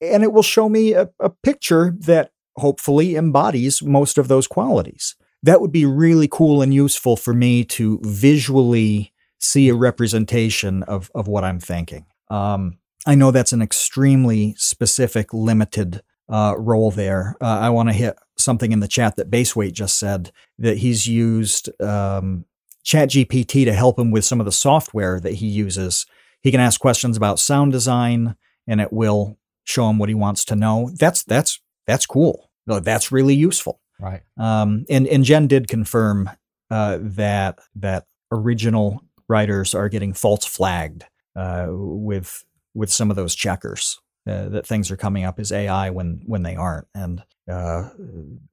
[0.00, 5.16] And it will show me a, a picture that hopefully embodies most of those qualities.
[5.42, 11.10] That would be really cool and useful for me to visually see a representation of,
[11.14, 12.06] of what I'm thinking.
[12.30, 17.36] Um, I know that's an extremely specific, limited uh, role there.
[17.40, 21.06] Uh, I want to hit something in the chat that Baseweight just said that he's
[21.06, 22.46] used um,
[22.84, 26.06] ChatGPT to help him with some of the software that he uses.
[26.40, 28.34] He can ask questions about sound design,
[28.66, 30.90] and it will show him what he wants to know.
[30.98, 32.50] That's that's that's cool.
[32.66, 33.80] That's really useful.
[34.00, 34.22] Right.
[34.38, 36.30] Um, and and Jen did confirm
[36.70, 41.04] uh, that that original writers are getting false flagged
[41.36, 42.42] uh, with
[42.74, 46.42] with some of those checkers uh, that things are coming up as AI when when
[46.42, 47.88] they aren't and uh,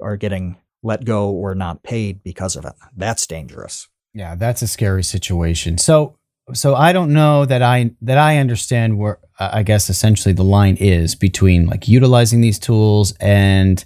[0.02, 2.74] are getting let go or not paid because of it.
[2.96, 3.88] That's dangerous.
[4.14, 5.78] Yeah, that's a scary situation.
[5.78, 6.18] So
[6.54, 10.78] so I don't know that I that I understand where I guess essentially the line
[10.78, 13.84] is between like utilizing these tools and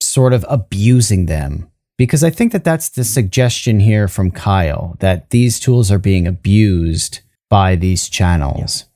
[0.00, 5.30] sort of abusing them because I think that that's the suggestion here from Kyle that
[5.30, 8.86] these tools are being abused by these channels.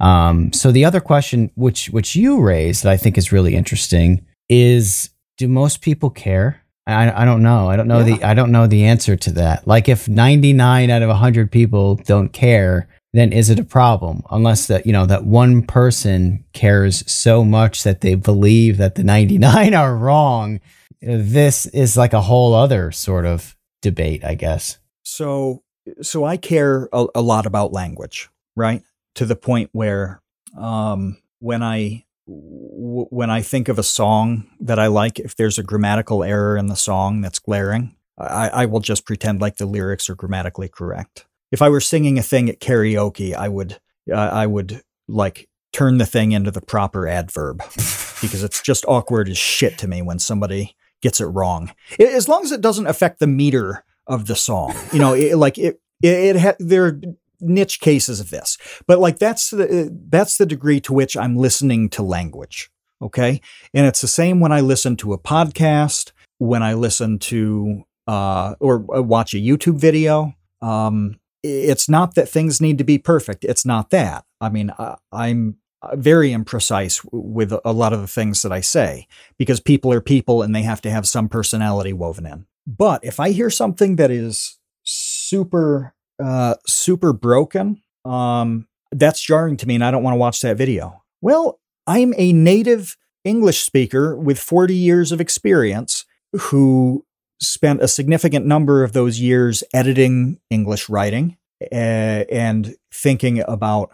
[0.00, 4.24] Um, so the other question, which which you raised, that I think is really interesting,
[4.48, 6.62] is: Do most people care?
[6.86, 7.68] I, I don't know.
[7.68, 8.16] I don't know yeah.
[8.16, 9.66] the I don't know the answer to that.
[9.66, 14.22] Like, if ninety nine out of hundred people don't care, then is it a problem?
[14.30, 19.04] Unless that you know that one person cares so much that they believe that the
[19.04, 20.60] ninety nine are wrong.
[21.00, 24.78] This is like a whole other sort of debate, I guess.
[25.02, 25.62] So,
[26.02, 28.82] so I care a, a lot about language, right?
[29.18, 30.22] To the point where
[30.56, 35.58] um, when I w- when I think of a song that I like, if there's
[35.58, 39.66] a grammatical error in the song that's glaring, I, I will just pretend like the
[39.66, 41.26] lyrics are grammatically correct.
[41.50, 45.98] If I were singing a thing at karaoke, I would uh, I would like turn
[45.98, 47.58] the thing into the proper adverb
[48.22, 51.72] because it's just awkward as shit to me when somebody gets it wrong.
[51.98, 55.36] It, as long as it doesn't affect the meter of the song, you know, it,
[55.36, 57.00] like it it, it ha- there
[57.40, 61.88] niche cases of this, but like that's the that's the degree to which I'm listening
[61.90, 62.70] to language.
[63.00, 63.40] Okay,
[63.72, 68.54] and it's the same when I listen to a podcast, when I listen to uh,
[68.60, 70.34] or uh, watch a YouTube video.
[70.60, 73.44] Um, it's not that things need to be perfect.
[73.44, 74.24] It's not that.
[74.40, 75.58] I mean, I, I'm
[75.94, 79.06] very imprecise with a lot of the things that I say
[79.38, 82.46] because people are people and they have to have some personality woven in.
[82.66, 89.66] But if I hear something that is super uh, super broken, um, that's jarring to
[89.66, 91.02] me and I don't want to watch that video.
[91.20, 97.04] Well, I'm a native English speaker with 40 years of experience who
[97.40, 101.36] spent a significant number of those years editing English writing
[101.72, 103.90] uh, and thinking about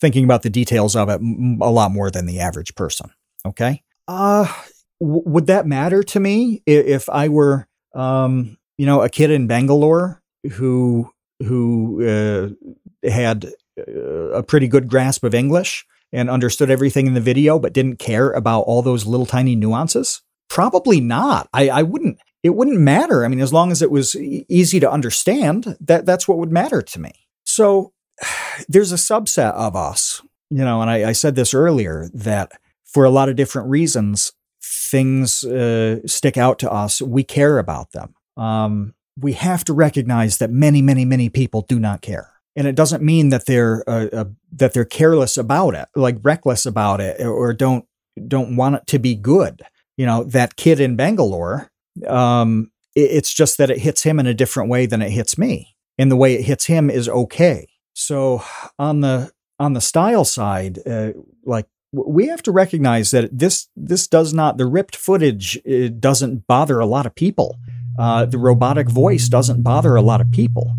[0.00, 3.10] thinking about the details of it a lot more than the average person.
[3.46, 3.82] Okay.
[4.08, 4.52] Uh,
[5.00, 9.46] w- would that matter to me if I were, um, you know, a kid in
[9.46, 10.22] Bangalore
[10.52, 17.14] who who uh, had uh, a pretty good grasp of English and understood everything in
[17.14, 20.22] the video but didn't care about all those little tiny nuances?
[20.48, 21.48] Probably not.
[21.52, 22.18] I, I wouldn't.
[22.42, 23.24] It wouldn't matter.
[23.24, 26.82] I mean, as long as it was easy to understand, that that's what would matter
[26.82, 27.12] to me.
[27.44, 27.92] So
[28.68, 32.52] there's a subset of us, you know, and I, I said this earlier that
[32.84, 34.32] for a lot of different reasons,
[34.62, 37.02] things uh, stick out to us.
[37.02, 38.14] We care about them.
[38.36, 42.74] Um, we have to recognize that many, many, many people do not care, and it
[42.74, 47.20] doesn't mean that they're uh, uh, that they're careless about it, like reckless about it,
[47.20, 47.84] or don't
[48.26, 49.62] don't want it to be good.
[49.96, 51.70] You know, that kid in Bangalore.
[52.06, 55.36] Um, it, it's just that it hits him in a different way than it hits
[55.36, 57.68] me, and the way it hits him is okay.
[57.94, 58.42] So
[58.78, 61.12] on the on the style side, uh,
[61.44, 65.58] like we have to recognize that this this does not the ripped footage
[65.98, 67.56] doesn't bother a lot of people.
[67.98, 70.76] Uh, the robotic voice doesn't bother a lot of people.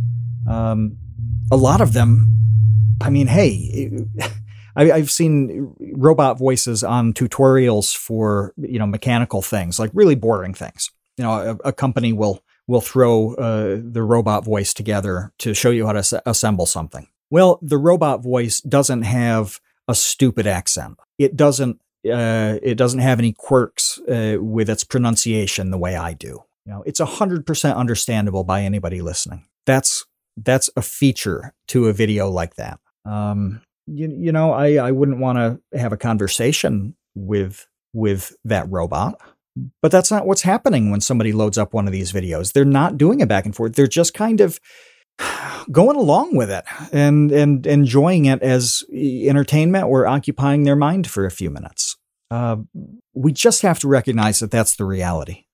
[0.49, 0.97] Um,
[1.51, 2.34] a lot of them,
[3.01, 3.91] I mean, hey,
[4.76, 10.53] I, have seen robot voices on tutorials for you know mechanical things, like really boring
[10.53, 10.91] things.
[11.17, 15.72] You know, a, a company will will throw uh, the robot voice together to show
[15.72, 17.07] you how to s- assemble something.
[17.30, 20.97] Well, the robot voice doesn't have a stupid accent.
[21.17, 26.13] It doesn't uh, it doesn't have any quirks uh, with its pronunciation the way I
[26.13, 26.43] do.
[26.70, 29.45] Know, it's hundred percent understandable by anybody listening.
[29.65, 30.05] That's
[30.38, 32.80] that's a feature to a video like that.
[33.05, 38.70] Um, you, you know, I, I wouldn't want to have a conversation with with that
[38.70, 39.20] robot.
[39.82, 42.53] But that's not what's happening when somebody loads up one of these videos.
[42.53, 43.74] They're not doing it back and forth.
[43.74, 44.59] They're just kind of
[45.72, 51.26] going along with it and and enjoying it as entertainment or occupying their mind for
[51.26, 51.97] a few minutes.
[52.32, 52.57] Uh,
[53.13, 55.45] we just have to recognize that that's the reality.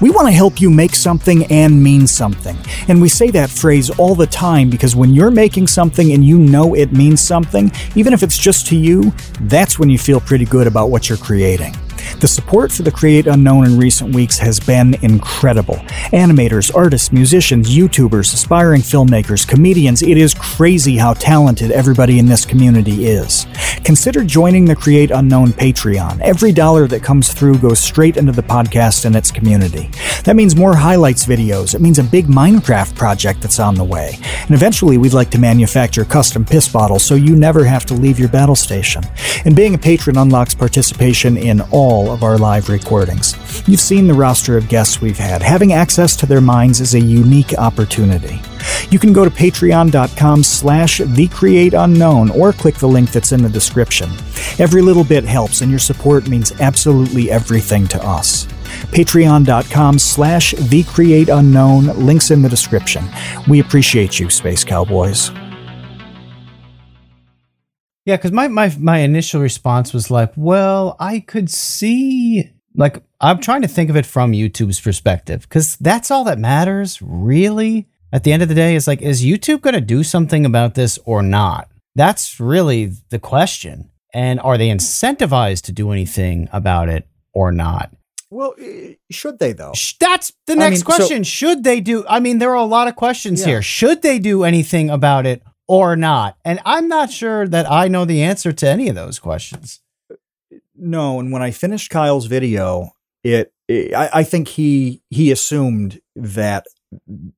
[0.00, 2.56] We want to help you make something and mean something.
[2.88, 6.38] And we say that phrase all the time because when you're making something and you
[6.38, 10.44] know it means something, even if it's just to you, that's when you feel pretty
[10.44, 11.74] good about what you're creating.
[12.20, 15.76] The support for the Create Unknown in recent weeks has been incredible.
[16.12, 22.44] Animators, artists, musicians, YouTubers, aspiring filmmakers, comedians, it is crazy how talented everybody in this
[22.44, 23.46] community is.
[23.84, 26.20] Consider joining the Create Unknown Patreon.
[26.20, 29.90] Every dollar that comes through goes straight into the podcast and its community.
[30.24, 31.74] That means more highlights videos.
[31.74, 34.18] It means a big Minecraft project that's on the way.
[34.42, 38.18] And eventually, we'd like to manufacture custom piss bottles so you never have to leave
[38.18, 39.04] your battle station.
[39.44, 43.36] And being a patron unlocks participation in all all of our live recordings.
[43.68, 45.42] You've seen the roster of guests we've had.
[45.42, 48.40] Having access to their minds is a unique opportunity.
[48.90, 54.10] You can go to patreon.com slash thecreateunknown or click the link that's in the description.
[54.58, 58.46] Every little bit helps, and your support means absolutely everything to us.
[58.90, 63.04] Patreon.com slash thecreateunknown, links in the description.
[63.46, 65.30] We appreciate you, Space Cowboys.
[68.06, 73.40] Yeah, because my, my my initial response was like, well, I could see like I'm
[73.40, 77.88] trying to think of it from YouTube's perspective because that's all that matters, really.
[78.12, 80.74] At the end of the day, is like, is YouTube going to do something about
[80.74, 81.68] this or not?
[81.96, 83.90] That's really the question.
[84.12, 87.90] And are they incentivized to do anything about it or not?
[88.30, 88.54] Well,
[89.10, 89.72] should they though?
[89.98, 91.24] That's the next I mean, question.
[91.24, 92.04] So, should they do?
[92.08, 93.46] I mean, there are a lot of questions yeah.
[93.46, 93.62] here.
[93.62, 96.36] Should they do anything about it or not?
[96.44, 99.80] And I'm not sure that I know the answer to any of those questions.
[100.76, 102.90] No, and when I finished Kyle's video,
[103.22, 106.66] it, it I, I think he he assumed that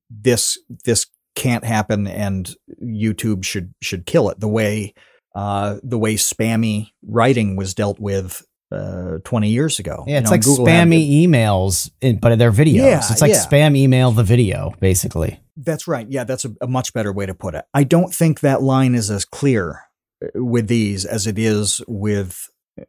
[0.09, 4.93] this this can't happen and YouTube should should kill it the way
[5.35, 10.03] uh, the way spammy writing was dealt with uh, 20 years ago.
[10.07, 12.75] Yeah, it's you know, like Google spammy emails, in, but they're videos.
[12.75, 13.45] Yeah, it's like yeah.
[13.45, 15.39] spam email the video, basically.
[15.55, 16.07] That's right.
[16.09, 17.65] Yeah, that's a, a, much better way to put it.
[17.73, 19.83] I don't think that line is as clear
[20.23, 22.49] uh, with these as it is with
[22.79, 22.83] uh,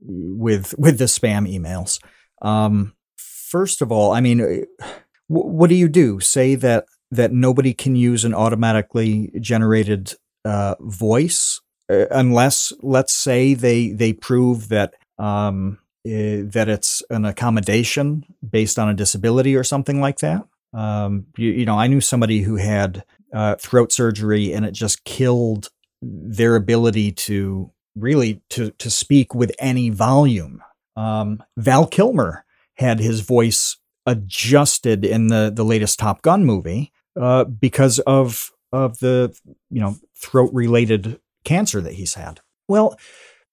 [0.00, 2.00] with with the spam emails.
[2.42, 4.86] Um, first of all, I mean, uh,
[5.28, 6.20] what do you do?
[6.20, 10.14] Say that that nobody can use an automatically generated
[10.44, 11.60] uh, voice
[11.90, 18.78] uh, unless, let's say, they they prove that um, uh, that it's an accommodation based
[18.78, 20.46] on a disability or something like that.
[20.72, 23.04] Um, you, you, know, I knew somebody who had
[23.34, 25.68] uh, throat surgery and it just killed
[26.00, 30.62] their ability to really to to speak with any volume.
[30.96, 32.44] Um, Val Kilmer
[32.74, 39.00] had his voice adjusted in the the latest Top Gun movie uh, because of of
[39.00, 39.36] the
[39.70, 42.40] you know throat related cancer that he's had.
[42.68, 42.96] Well,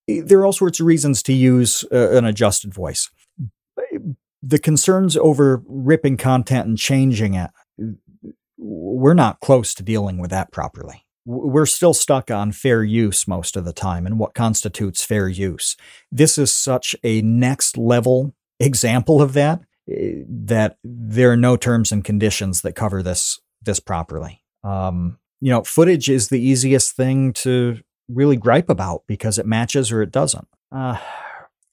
[0.08, 3.10] there are all sorts of reasons to use uh, an adjusted voice
[4.42, 7.50] the concerns over ripping content and changing it,
[8.58, 11.04] we're not close to dealing with that properly.
[11.26, 15.76] we're still stuck on fair use most of the time and what constitutes fair use.
[16.10, 22.04] This is such a next level example of that that there are no terms and
[22.04, 24.42] conditions that cover this this properly.
[24.64, 27.80] Um, you know, footage is the easiest thing to
[28.10, 30.48] really gripe about because it matches or it doesn't.
[30.72, 30.98] Uh,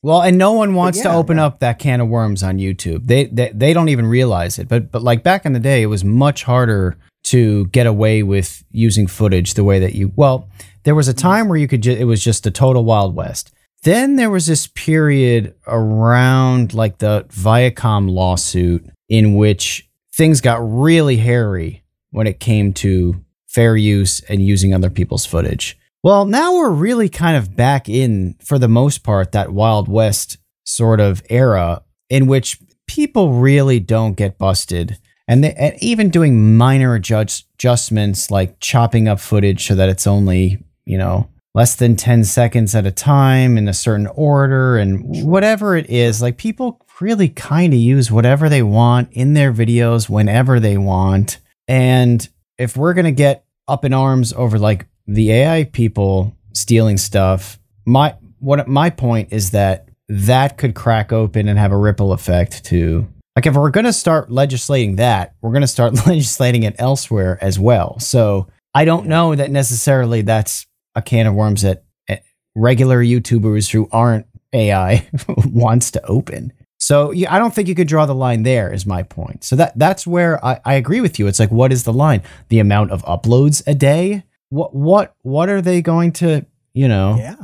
[0.03, 1.47] well, and no one wants yeah, to open yeah.
[1.47, 3.07] up that can of worms on YouTube.
[3.07, 4.69] They, they they don't even realize it.
[4.69, 8.65] But but like back in the day, it was much harder to get away with
[8.71, 10.13] using footage the way that you.
[10.15, 10.49] Well,
[10.83, 11.83] there was a time where you could.
[11.83, 13.51] Ju- it was just a total wild west.
[13.83, 21.17] Then there was this period around like the Viacom lawsuit in which things got really
[21.17, 25.79] hairy when it came to fair use and using other people's footage.
[26.05, 30.37] Well, now we're really kind of back in, for the most part, that Wild West
[30.67, 34.99] sort of era in which people really don't get busted.
[35.27, 40.07] And, they, and even doing minor adjust, adjustments like chopping up footage so that it's
[40.07, 45.25] only, you know, less than 10 seconds at a time in a certain order and
[45.25, 50.11] whatever it is, like people really kind of use whatever they want in their videos
[50.11, 51.39] whenever they want.
[51.67, 52.29] And
[52.59, 57.59] if we're going to get up in arms over like the AI people stealing stuff,
[57.85, 62.65] my what my point is that that could crack open and have a ripple effect
[62.67, 66.77] to like if we're going to start legislating that, we're going to start legislating it
[66.79, 67.99] elsewhere as well.
[67.99, 72.19] So I don't know that necessarily that's a can of worms that eh,
[72.55, 75.09] regular YouTubers who aren't AI
[75.47, 76.53] wants to open.
[76.79, 78.73] So yeah, I don't think you could draw the line there.
[78.73, 79.43] Is my point.
[79.43, 81.27] So that that's where I, I agree with you.
[81.27, 82.23] It's like what is the line?
[82.51, 84.25] The amount of uploads a day.
[84.55, 87.17] What what what are they going to you know?
[87.19, 87.37] yeah.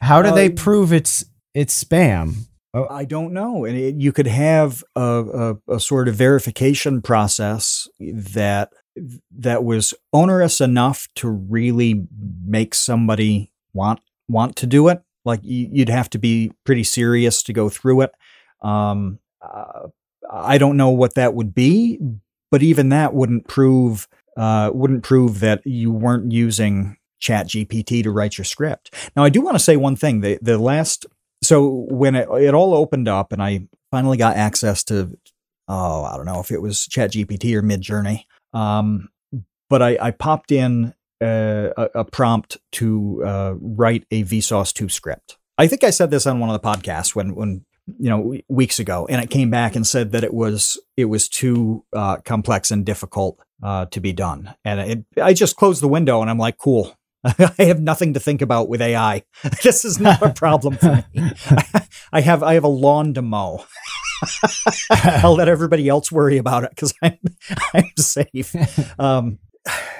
[0.00, 2.34] How do they Uh, prove it's it's spam?
[2.74, 3.64] I don't know.
[3.64, 5.00] And it, you could have a,
[5.68, 8.70] a, a sort of verification process that
[9.38, 12.06] that was onerous enough to really
[12.44, 15.02] make somebody want want to do it.
[15.24, 18.12] Like you, you'd have to be pretty serious to go through it.
[18.62, 19.88] Um, uh,
[20.30, 21.98] I don't know what that would be,
[22.50, 24.06] but even that wouldn't prove
[24.38, 28.94] uh, wouldn't prove that you weren't using Chat GPT to write your script.
[29.16, 30.20] Now, I do want to say one thing.
[30.20, 31.04] The the last
[31.42, 35.18] so when it, it all opened up and I finally got access to
[35.66, 39.08] oh I don't know if it was Chat GPT or Midjourney, um,
[39.68, 44.88] but I, I popped in uh, a, a prompt to uh, write a Vsauce two
[44.88, 45.36] script.
[45.58, 47.64] I think I said this on one of the podcasts when when
[47.98, 51.28] you know weeks ago, and it came back and said that it was it was
[51.28, 54.54] too uh, complex and difficult uh, to be done.
[54.64, 56.94] And it, I just closed the window and I'm like, cool.
[57.24, 59.24] I have nothing to think about with AI.
[59.62, 61.32] this is not a problem for me.
[62.12, 63.64] I have I have a lawn to mow.
[64.90, 67.18] I'll let everybody else worry about it because I'm
[67.74, 68.54] I'm safe.
[69.00, 69.38] Um,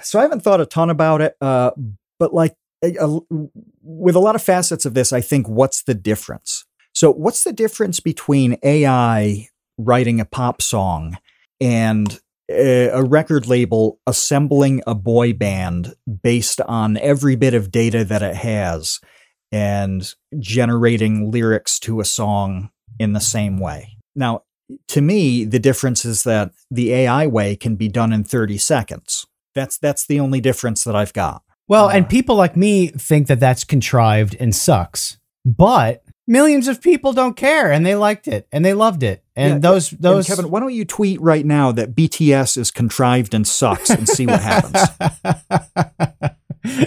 [0.02, 1.72] so I haven't thought a ton about it, uh,
[2.18, 6.64] but like with a lot of facets of this, I think what's the difference?
[6.92, 11.18] So what's the difference between AI writing a pop song
[11.60, 12.20] and
[12.50, 18.36] a record label assembling a boy band based on every bit of data that it
[18.36, 19.00] has
[19.52, 23.96] and generating lyrics to a song in the same way.
[24.14, 24.42] Now,
[24.88, 29.26] to me, the difference is that the AI way can be done in 30 seconds.
[29.54, 31.42] That's that's the only difference that I've got.
[31.68, 35.18] Well, Uh, and people like me think that that's contrived and sucks.
[35.44, 39.24] But millions of people don't care and they liked it and they loved it.
[39.34, 42.70] And Yeah, those And those Kevin, why don't you tweet right now that BTS is
[42.70, 44.78] contrived and sucks and see what happens?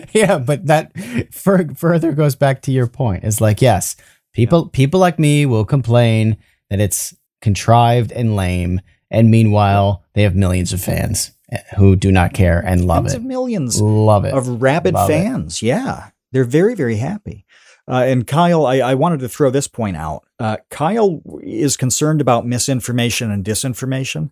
[0.13, 0.91] yeah, but that
[1.33, 3.23] fur- further goes back to your point.
[3.23, 3.95] It's like, yes,
[4.33, 6.37] people people like me will complain
[6.69, 12.11] that it's contrived and lame, and meanwhile they have millions of fans eh, who do
[12.11, 13.17] not care and love Tens it.
[13.17, 14.33] of millions Love it.
[14.33, 15.13] of rabid Love it.
[15.13, 15.61] fans.
[15.61, 17.45] Yeah, they're very, very happy.
[17.87, 20.23] Uh, and Kyle, I, I wanted to throw this point out.
[20.39, 24.31] Uh, Kyle is concerned about misinformation and disinformation,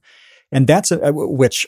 [0.52, 1.68] and that's a, which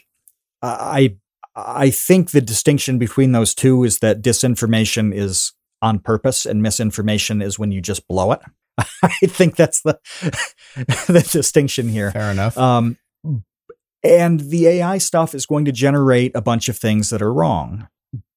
[0.62, 1.16] I
[1.56, 7.42] I think the distinction between those two is that disinformation is on purpose and misinformation
[7.42, 8.42] is when you just blow it.
[9.04, 10.00] I think that's the
[10.76, 12.12] the distinction here.
[12.12, 12.58] Fair enough.
[12.58, 12.98] Um,
[14.04, 17.88] and the AI stuff is going to generate a bunch of things that are wrong.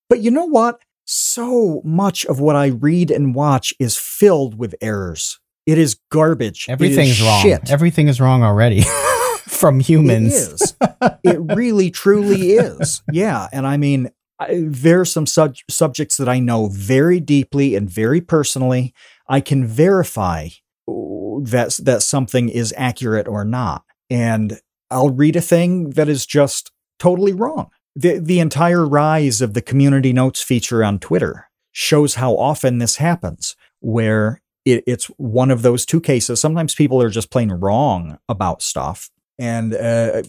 [0.09, 0.81] But you know what?
[1.05, 5.39] So much of what I read and watch is filled with errors.
[5.67, 6.65] It is garbage.
[6.65, 7.43] Is Everything's wrong.
[7.43, 7.71] Shit.
[7.71, 8.83] Everything is wrong already
[9.49, 10.35] from humans.
[10.35, 10.77] It is.
[11.23, 13.03] it really, truly is.
[13.13, 13.49] Yeah.
[13.53, 17.89] And I mean, I, there are some sub- subjects that I know very deeply and
[17.89, 18.95] very personally.
[19.29, 20.49] I can verify
[20.87, 23.85] that, that something is accurate or not.
[24.11, 27.71] And I'll read a thing that is just totally wrong.
[27.95, 32.97] The the entire rise of the community notes feature on Twitter shows how often this
[32.97, 36.41] happens, where it, it's one of those two cases.
[36.41, 40.23] Sometimes people are just plain wrong about stuff, and uh,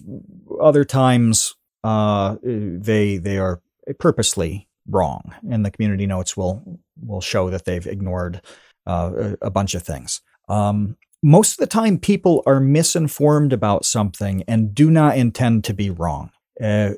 [0.59, 3.61] other times uh, they they are
[3.99, 8.41] purposely wrong, and the community notes will will show that they've ignored
[8.85, 10.21] uh, a bunch of things.
[10.47, 15.73] Um, most of the time, people are misinformed about something and do not intend to
[15.73, 16.29] be wrong.
[16.61, 16.91] Uh,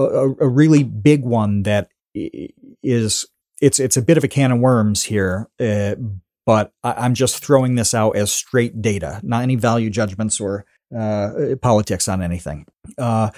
[0.00, 3.26] a, a, really big one that is
[3.60, 5.94] it's it's a bit of a can of worms here, uh,
[6.44, 10.64] but I, am just throwing this out as straight data, not any value judgments or
[10.96, 12.66] uh, politics on anything.
[12.98, 13.30] Uh,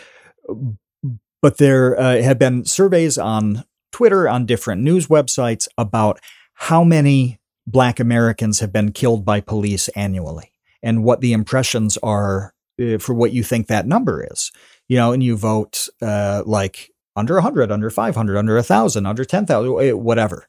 [1.40, 6.20] but there uh, have been surveys on Twitter, on different news websites about
[6.54, 10.52] how many Black Americans have been killed by police annually
[10.82, 14.50] and what the impressions are uh, for what you think that number is.
[14.89, 19.80] You know, and you vote uh, like under 100, under 500, under 1,000, under 10,000,
[19.80, 20.47] eh, whatever.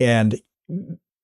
[0.00, 0.40] And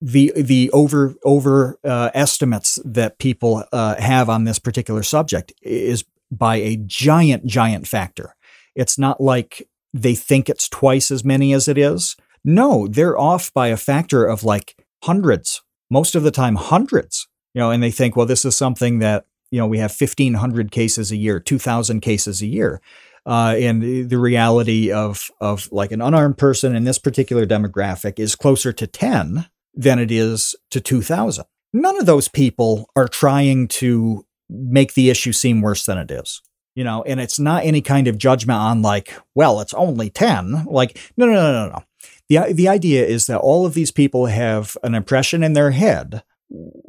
[0.01, 6.03] the the over over uh, estimates that people uh, have on this particular subject is
[6.29, 8.35] by a giant giant factor.
[8.75, 12.17] It's not like they think it's twice as many as it is.
[12.43, 17.27] No, they're off by a factor of like hundreds, most of the time hundreds.
[17.53, 20.71] You know, and they think, well, this is something that you know we have 1,500
[20.71, 22.81] cases a year, 2,000 cases a year.
[23.23, 28.35] Uh, and the reality of of like an unarmed person in this particular demographic is
[28.35, 31.45] closer to 10 than it is to 2000.
[31.71, 36.41] None of those people are trying to make the issue seem worse than it is.
[36.73, 40.65] You know, and it's not any kind of judgment on like, well, it's only 10.
[40.65, 41.83] Like, no, no, no, no, no.
[42.27, 46.23] The, the idea is that all of these people have an impression in their head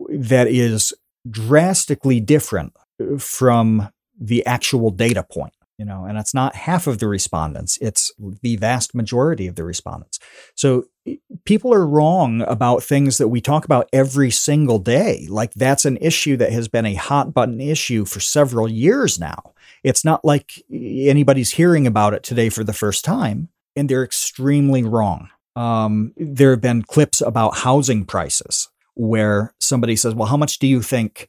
[0.08, 0.94] that is
[1.28, 2.74] drastically different
[3.18, 8.12] from the actual data point you know and it's not half of the respondents it's
[8.42, 10.18] the vast majority of the respondents.
[10.54, 10.84] So
[11.44, 15.26] people are wrong about things that we talk about every single day.
[15.28, 19.54] Like that's an issue that has been a hot button issue for several years now.
[19.82, 24.82] It's not like anybody's hearing about it today for the first time and they're extremely
[24.82, 25.28] wrong.
[25.56, 30.66] Um, there have been clips about housing prices where somebody says well how much do
[30.66, 31.28] you think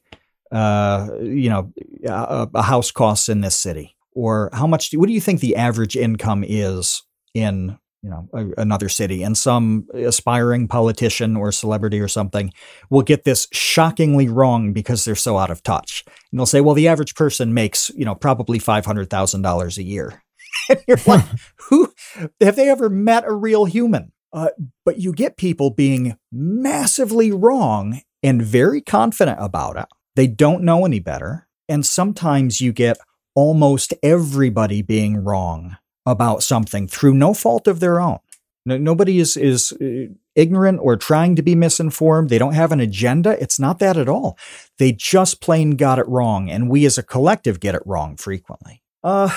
[0.52, 1.72] uh, you know
[2.04, 3.96] a, a house costs in this city?
[4.12, 7.02] Or how much do, what do you think the average income is
[7.34, 9.22] in you know a, another city?
[9.22, 12.52] And some aspiring politician or celebrity or something
[12.90, 16.04] will get this shockingly wrong because they're so out of touch.
[16.30, 20.22] And they'll say well the average person makes you know probably $500000 a year.
[20.68, 21.24] And you're like
[21.68, 21.92] who
[22.40, 24.50] have they ever met a real human uh,
[24.84, 30.84] but you get people being massively wrong and very confident about it they don't know
[30.84, 32.98] any better and sometimes you get
[33.34, 35.76] almost everybody being wrong
[36.06, 38.18] about something through no fault of their own.
[38.64, 42.30] No, nobody is is uh, ignorant or trying to be misinformed.
[42.30, 43.40] They don't have an agenda.
[43.40, 44.36] It's not that at all.
[44.78, 48.82] They just plain got it wrong, and we as a collective get it wrong frequently.
[49.04, 49.30] Uh,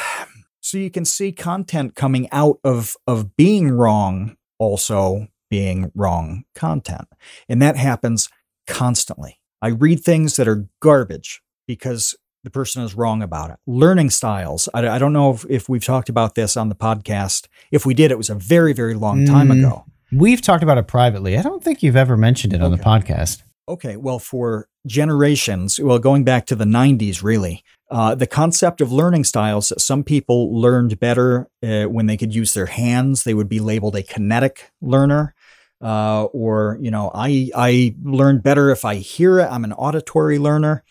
[0.62, 7.08] so you can see content coming out of of being wrong, also being wrong content,
[7.48, 8.30] and that happens
[8.68, 9.40] constantly.
[9.62, 13.58] I read things that are garbage because the person is wrong about it.
[13.68, 14.70] Learning styles.
[14.74, 17.48] I, I don't know if, if, we've talked about this on the podcast.
[17.72, 19.86] If we did, it was a very, very long time mm, ago.
[20.12, 21.38] We've talked about it privately.
[21.38, 22.66] I don't think you've ever mentioned it okay.
[22.66, 23.44] on the podcast.
[23.68, 23.98] Okay.
[23.98, 29.24] Well, for generations, well, going back to the 90s, really, uh, the concept of learning
[29.24, 33.24] styles, some people learned better uh, when they could use their hands.
[33.24, 35.34] They would be labeled a kinetic learner.
[35.82, 39.48] Uh, or, you know, I, I learn better if I hear it.
[39.50, 40.84] I'm an auditory learner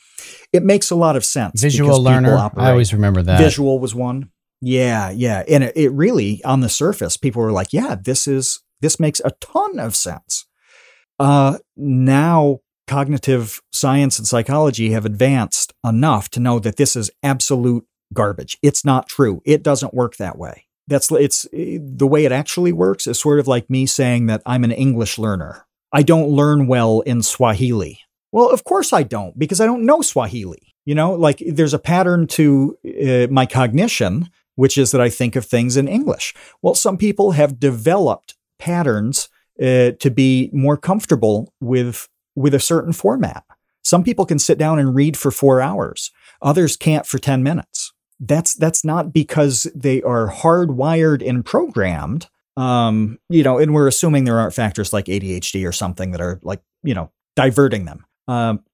[0.53, 1.61] it makes a lot of sense.
[1.61, 2.37] Visual learner.
[2.57, 3.39] I always remember that.
[3.39, 4.31] Visual was one.
[4.61, 5.45] Yeah, yeah.
[5.49, 9.21] And it, it really, on the surface, people were like, yeah, this is, this makes
[9.25, 10.47] a ton of sense.
[11.19, 17.85] Uh, now, cognitive science and psychology have advanced enough to know that this is absolute
[18.13, 18.59] garbage.
[18.63, 19.41] It's not true.
[19.45, 20.65] It doesn't work that way.
[20.89, 24.65] That's it's the way it actually works is sort of like me saying that I'm
[24.65, 25.67] an English learner.
[25.93, 28.01] I don't learn well in Swahili.
[28.33, 30.75] Well, of course I don't, because I don't know Swahili.
[30.85, 35.37] You know, like there's a pattern to uh, my cognition, which is that I think
[35.37, 36.35] of things in English.
[36.63, 39.29] Well, some people have developed patterns
[39.61, 42.09] uh, to be more comfortable with
[42.39, 43.45] with a certain format.
[43.83, 46.11] Some people can sit down and read for four hours.
[46.43, 47.93] Others can't for 10 minutes.
[48.21, 52.29] That's that's not because they are hardwired and programmed.
[52.57, 56.41] Um, you know, and we're assuming there aren't factors like ADHD or something that are
[56.43, 58.05] like, you know, diverting them.
[58.27, 58.65] Um,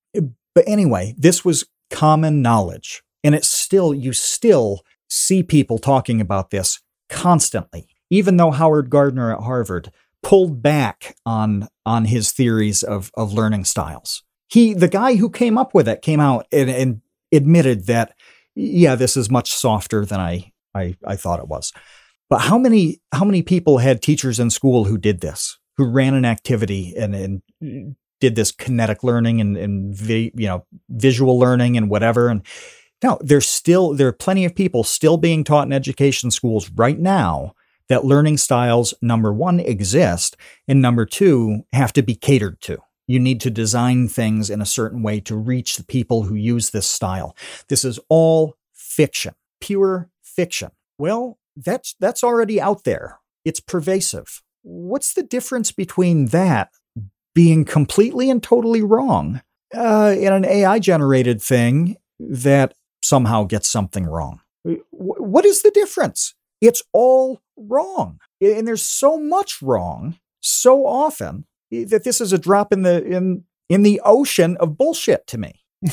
[0.54, 3.02] but anyway, this was common knowledge.
[3.22, 9.34] And it's still, you still see people talking about this constantly, even though Howard Gardner
[9.34, 9.90] at Harvard
[10.24, 14.24] pulled back on on his theories of of learning styles.
[14.48, 17.00] He, the guy who came up with it, came out and, and
[17.32, 18.14] admitted that,
[18.54, 21.72] yeah, this is much softer than I, I I thought it was.
[22.28, 26.14] But how many how many people had teachers in school who did this, who ran
[26.14, 27.14] an activity and,
[27.60, 32.42] and did this kinetic learning and, and vi, you know visual learning and whatever and
[33.02, 36.98] now there's still there are plenty of people still being taught in education schools right
[36.98, 37.52] now
[37.94, 40.36] that learning styles number 1 exist
[40.66, 42.78] and number 2 have to be catered to.
[43.06, 46.70] You need to design things in a certain way to reach the people who use
[46.70, 47.36] this style.
[47.68, 50.72] This is all fiction pure fiction.
[50.98, 53.20] Well that's that's already out there.
[53.44, 54.42] It's pervasive.
[54.62, 56.70] What's the difference between that
[57.32, 59.40] being completely and totally wrong
[59.72, 64.40] uh, in an AI generated thing that somehow gets something wrong.
[64.90, 66.34] What is the difference?
[66.66, 68.18] It's all wrong.
[68.40, 73.04] And there's so much wrong so often eh, that this is a drop in the
[73.04, 75.62] in in the ocean of bullshit to me.
[75.82, 75.90] you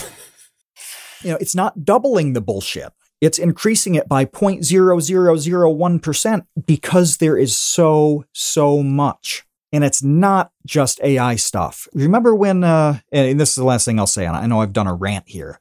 [1.25, 2.91] know, it's not doubling the bullshit.
[3.21, 10.99] It's increasing it by 0.0001% because there is so so much and it's not just
[11.01, 11.87] AI stuff.
[11.93, 14.39] Remember when, uh, and this is the last thing I'll say on it.
[14.39, 15.59] I know I've done a rant here,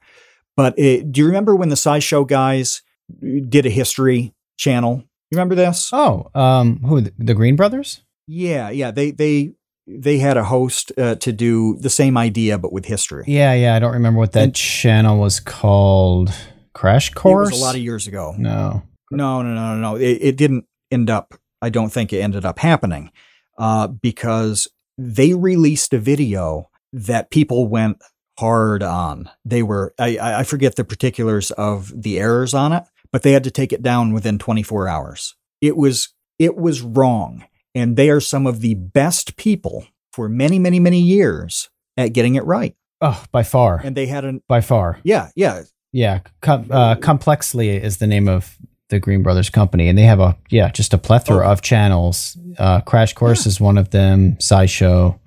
[0.57, 2.81] but it, do you remember when the SciShow guys
[3.23, 5.03] eh, did a history channel?
[5.31, 5.89] You remember this?
[5.91, 8.01] Oh, um, who the Green Brothers?
[8.27, 8.91] Yeah, yeah.
[8.91, 9.53] They they
[9.87, 13.25] they had a host uh, to do the same idea but with history.
[13.27, 13.75] Yeah, yeah.
[13.75, 16.31] I don't remember what that and, channel was called.
[16.73, 17.49] Crash Course.
[17.49, 18.33] It was a lot of years ago.
[18.37, 19.95] No, no, no, no, no.
[19.95, 21.33] It, it didn't end up.
[21.61, 23.11] I don't think it ended up happening
[23.57, 28.01] uh, because they released a video that people went
[28.39, 29.29] hard on.
[29.45, 33.43] They were, I, I forget the particulars of the errors on it, but they had
[33.43, 35.35] to take it down within 24 hours.
[35.59, 37.45] It was, it was wrong.
[37.73, 42.35] And they are some of the best people for many, many, many years at getting
[42.35, 42.75] it right.
[42.99, 43.81] Oh, by far.
[43.83, 44.99] And they had an, by far.
[45.03, 45.29] Yeah.
[45.35, 45.63] Yeah.
[45.91, 46.19] Yeah.
[46.41, 48.57] Com- uh, Complexly is the name of
[48.91, 51.51] the Green Brothers company, and they have a yeah, just a plethora oh.
[51.51, 52.37] of channels.
[52.59, 53.49] Uh, Crash Course yeah.
[53.49, 54.35] is one of them.
[54.35, 55.17] SciShow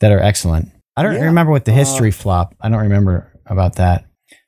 [0.00, 0.70] that are excellent.
[0.96, 1.24] I don't yeah.
[1.24, 2.54] remember what the history uh, flop.
[2.60, 4.05] I don't remember about that.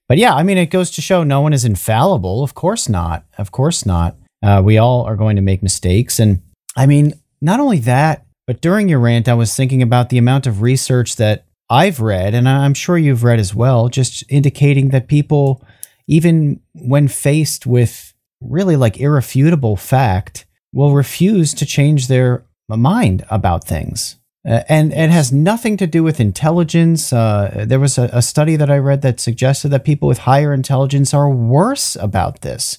[0.09, 2.43] But yeah, I mean, it goes to show no one is infallible.
[2.43, 3.25] Of course not.
[3.37, 4.17] Of course not.
[4.43, 6.41] Uh, we all are going to make mistakes, and
[6.77, 10.47] I mean, not only that, but during your rant, I was thinking about the amount
[10.47, 15.09] of research that I've read, and I'm sure you've read as well, just indicating that
[15.09, 15.63] people,
[16.07, 23.65] even when faced with really like irrefutable fact will refuse to change their mind about
[23.65, 24.17] things.
[24.47, 27.13] Uh, and it has nothing to do with intelligence.
[27.13, 30.53] Uh, there was a, a, study that I read that suggested that people with higher
[30.55, 32.79] intelligence are worse about this.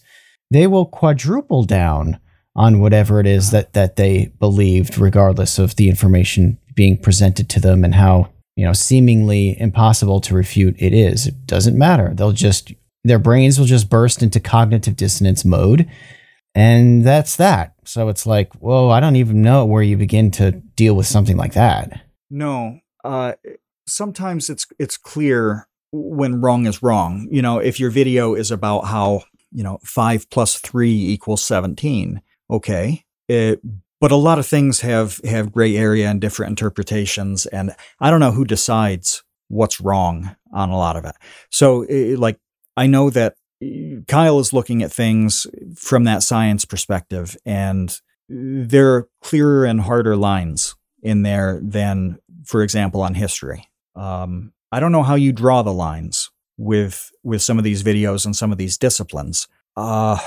[0.49, 2.19] They will quadruple down
[2.55, 7.59] on whatever it is that that they believed, regardless of the information being presented to
[7.59, 11.27] them and how you know seemingly impossible to refute it is.
[11.27, 12.13] It doesn't matter.
[12.13, 15.89] They'll just their brains will just burst into cognitive dissonance mode.
[16.55, 17.73] And that's that.
[17.85, 21.37] So it's like, whoa, I don't even know where you begin to deal with something
[21.37, 22.01] like that.
[22.29, 22.79] No.
[23.03, 23.33] Uh,
[23.87, 27.27] sometimes it's it's clear when wrong is wrong.
[27.31, 32.21] You know, if your video is about how, you know, five plus three equals 17,
[32.49, 33.03] okay.
[33.27, 33.61] It,
[34.01, 38.21] but a lot of things have have gray area and different interpretations and i don't
[38.21, 41.13] know who decides what's wrong on a lot of it
[41.51, 42.39] so it, like
[42.79, 43.35] I know that
[44.07, 50.15] Kyle is looking at things from that science perspective, and there are clearer and harder
[50.15, 53.69] lines in there than, for example, on history.
[53.95, 58.25] Um, I don't know how you draw the lines with with some of these videos
[58.25, 59.47] and some of these disciplines.
[59.75, 60.17] Uh,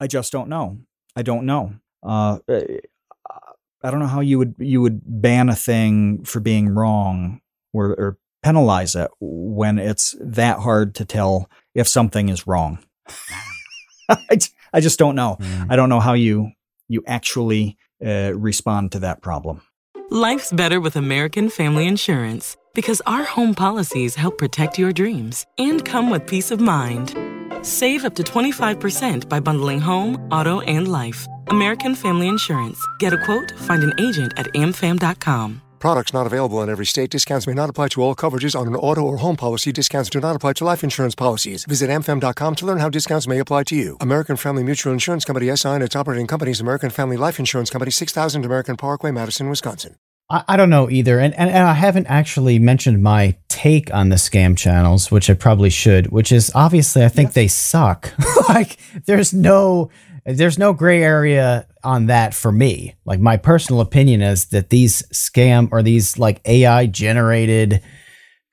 [0.00, 0.78] I just don't know.
[1.14, 1.74] I don't know.
[2.02, 7.40] Uh, I don't know how you would you would ban a thing for being wrong
[7.72, 12.78] or, or penalize it when it's that hard to tell if something is wrong.
[14.08, 14.38] I,
[14.72, 15.36] I just don't know.
[15.40, 15.66] Mm.
[15.70, 16.52] I don't know how you
[16.88, 19.62] you actually uh, respond to that problem.
[20.10, 25.84] Life's better with American Family Insurance because our home policies help protect your dreams and
[25.84, 27.16] come with peace of mind.
[27.62, 31.26] Save up to 25% by bundling home, auto, and life.
[31.48, 32.78] American Family Insurance.
[32.98, 35.62] Get a quote, find an agent at amfam.com.
[35.82, 37.10] Products not available in every state.
[37.10, 39.72] Discounts may not apply to all coverages on an auto or home policy.
[39.72, 41.64] Discounts do not apply to life insurance policies.
[41.64, 43.96] Visit amfam.com to learn how discounts may apply to you.
[44.00, 47.90] American Family Mutual Insurance Company SI and its operating companies American Family Life Insurance Company
[47.90, 49.96] 6000 American Parkway, Madison, Wisconsin.
[50.30, 51.18] I, I don't know either.
[51.18, 55.34] And, and, and I haven't actually mentioned my take on the scam channels, which I
[55.34, 57.34] probably should, which is obviously I think yes.
[57.34, 58.14] they suck.
[58.48, 59.90] like there's no
[60.24, 62.94] there's no gray area on that for me.
[63.04, 67.82] Like my personal opinion is that these scam or these like AI generated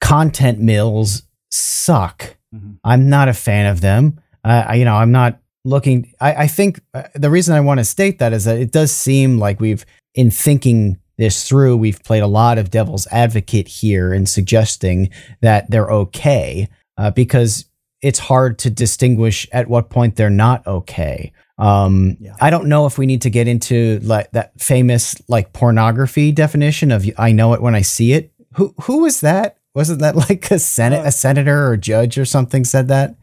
[0.02, 2.38] content mills suck.
[2.54, 2.74] Mm-hmm.
[2.84, 4.20] I'm not a fan of them.
[4.44, 6.14] Uh, I, you know, I'm not looking.
[6.20, 8.92] I, I think uh, the reason I want to state that is that it does
[8.92, 14.14] seem like we've, in thinking this through, we've played a lot of devil's advocate here
[14.14, 15.10] in suggesting
[15.42, 16.68] that they're okay
[16.98, 17.66] uh, because
[18.02, 21.34] it's hard to distinguish at what point they're not okay.
[21.60, 22.36] Um, yeah.
[22.40, 26.92] I don't know if we need to get into like that famous like pornography definition
[26.92, 28.32] of I know it when I see it.
[28.54, 29.58] Who who was that?
[29.76, 33.16] Wasn't that like a senate uh, a senator or judge or something said that?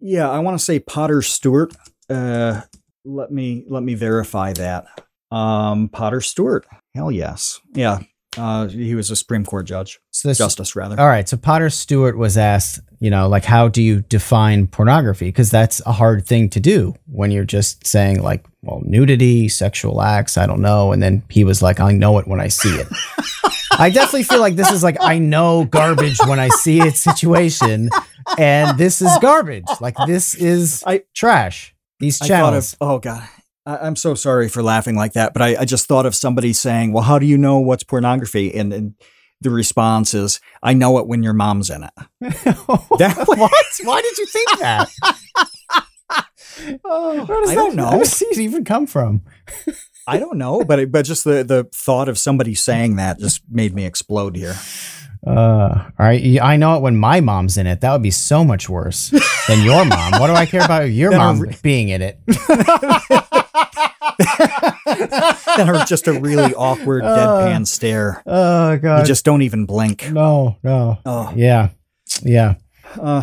[0.00, 1.74] Yeah, I want to say Potter Stewart.
[2.10, 2.60] Uh,
[3.04, 4.84] let me let me verify that.
[5.30, 6.66] Um, Potter Stewart.
[6.94, 7.60] Hell yes.
[7.72, 8.00] Yeah.
[8.36, 10.98] Uh, he was a Supreme Court judge, so this, justice rather.
[11.00, 11.28] All right.
[11.28, 15.26] So Potter Stewart was asked, you know, like how do you define pornography?
[15.26, 20.02] Because that's a hard thing to do when you're just saying like, well, nudity, sexual
[20.02, 20.92] acts, I don't know.
[20.92, 22.88] And then he was like, I know it when I see it.
[23.78, 27.90] I definitely feel like this is like I know garbage when I see it situation,
[28.38, 29.66] and this is garbage.
[29.80, 31.74] Like this is I, trash.
[32.00, 32.74] These channels.
[32.74, 33.28] Of, oh god,
[33.66, 36.52] I, am so sorry for laughing like that, but I, I, just thought of somebody
[36.52, 38.94] saying, "Well, how do you know what's pornography?" And, and
[39.40, 41.90] the response is, "I know it when your mom's in it."
[42.20, 43.64] that, what?
[43.82, 44.90] Why did you think that?
[46.84, 47.90] oh, Where does I that, don't know.
[47.90, 49.22] Where does it even come from?
[50.06, 53.74] I don't know, but but just the the thought of somebody saying that just made
[53.74, 54.56] me explode here.
[55.26, 56.40] Uh, all right.
[56.40, 57.80] I know it when my mom's in it.
[57.80, 59.10] That would be so much worse
[59.48, 60.20] than your mom.
[60.20, 62.20] What do I care about your mom being in it?
[65.56, 68.22] That are just a really awkward uh, deadpan stare.
[68.26, 69.00] Oh god!
[69.00, 70.10] You just don't even blink.
[70.10, 70.98] No, no.
[71.04, 71.32] Oh.
[71.34, 71.70] Yeah,
[72.22, 72.54] yeah.
[73.00, 73.22] Uh,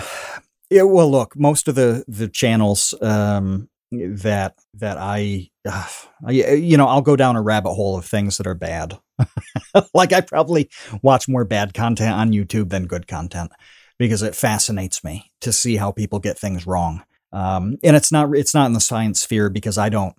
[0.69, 0.83] yeah.
[0.83, 5.87] Well, look, most of the the channels um, that that I, uh,
[6.25, 8.97] I, you know, I'll go down a rabbit hole of things that are bad.
[9.93, 10.69] like I probably
[11.01, 13.51] watch more bad content on YouTube than good content
[13.99, 17.03] because it fascinates me to see how people get things wrong.
[17.33, 20.15] Um, and it's not it's not in the science sphere because I don't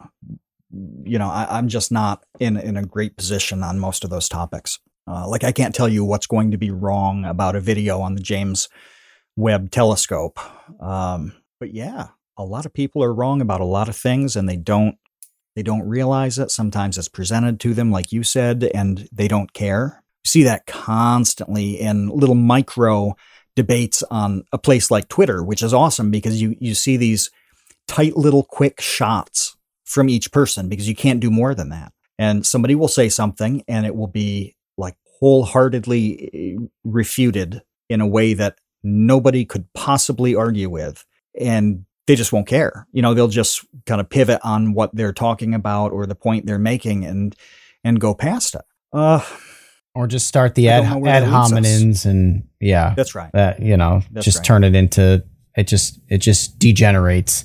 [1.04, 4.28] you know, I, am just not in in a great position on most of those
[4.28, 4.78] topics.
[5.06, 8.14] Uh, like I can't tell you what's going to be wrong about a video on
[8.14, 8.68] the James
[9.36, 10.40] Webb Telescope.
[10.82, 14.48] Um, but yeah, a lot of people are wrong about a lot of things, and
[14.48, 14.96] they don't
[15.54, 16.50] they don't realize it.
[16.50, 20.02] Sometimes it's presented to them, like you said, and they don't care.
[20.24, 23.14] You see that constantly in little micro
[23.56, 27.30] debates on a place like Twitter, which is awesome because you you see these
[27.86, 31.92] tight little quick shots from each person because you can't do more than that.
[32.18, 38.06] And somebody will say something and it will be like wholeheartedly eh, refuted in a
[38.06, 41.04] way that nobody could possibly argue with.
[41.38, 42.86] And they just won't care.
[42.92, 46.46] You know, they'll just kind of pivot on what they're talking about or the point
[46.46, 47.34] they're making and
[47.82, 48.64] and go past it.
[48.92, 49.24] Uh,
[49.94, 53.30] or just start the ad, ad hominems and yeah, that's right.
[53.34, 54.44] Uh, you know, that's just right.
[54.44, 55.24] turn it into
[55.56, 55.66] it.
[55.66, 57.44] Just it just degenerates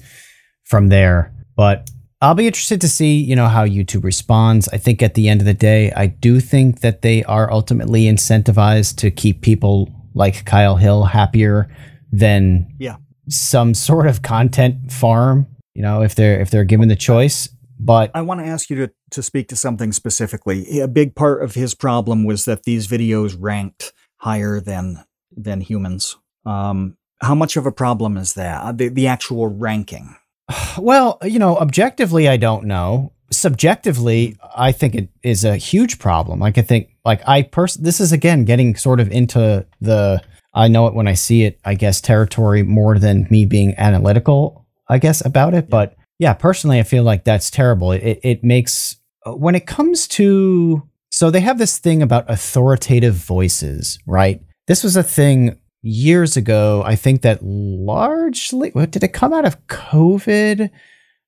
[0.66, 1.34] from there.
[1.56, 1.90] But
[2.22, 4.68] I'll be interested to see, you know, how YouTube responds.
[4.70, 8.04] I think at the end of the day, I do think that they are ultimately
[8.04, 11.70] incentivized to keep people like Kyle Hill happier
[12.12, 12.98] than yeah.
[13.30, 17.50] some sort of content farm, you know, if they're if they're given the choice.
[17.80, 20.80] But I want to ask you to to speak to something specifically.
[20.82, 25.06] A big part of his problem was that these videos ranked higher than
[25.36, 26.18] than humans.
[26.46, 28.78] Um, how much of a problem is that?
[28.78, 30.16] The the actual ranking.
[30.78, 33.14] Well, you know, objectively, I don't know.
[33.32, 36.40] Subjectively, I think it is a huge problem.
[36.40, 40.22] Like I think, like I pers- this is again getting sort of into the
[40.54, 41.60] I know it when I see it.
[41.66, 44.66] I guess territory more than me being analytical.
[44.88, 47.92] I guess about it, but yeah, personally, I feel like that's terrible.
[47.92, 53.16] It it makes uh, when it comes to so they have this thing about authoritative
[53.16, 54.42] voices, right?
[54.68, 59.46] This was a thing years ago, I think that largely, what, did it come out
[59.46, 60.70] of COVID?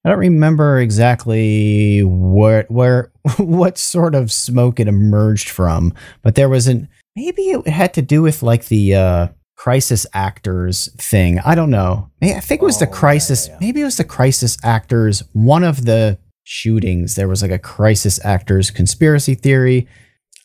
[0.03, 6.49] I don't remember exactly where, where, what sort of smoke it emerged from, but there
[6.49, 9.27] was an, maybe it had to do with like the, uh,
[9.62, 11.39] crisis actors thing.
[11.39, 12.09] I don't know.
[12.22, 13.47] I think it was oh, the crisis.
[13.47, 13.59] Yeah, yeah.
[13.62, 15.24] Maybe it was the crisis actors.
[15.34, 19.88] One of the shootings, there was like a crisis actors conspiracy theory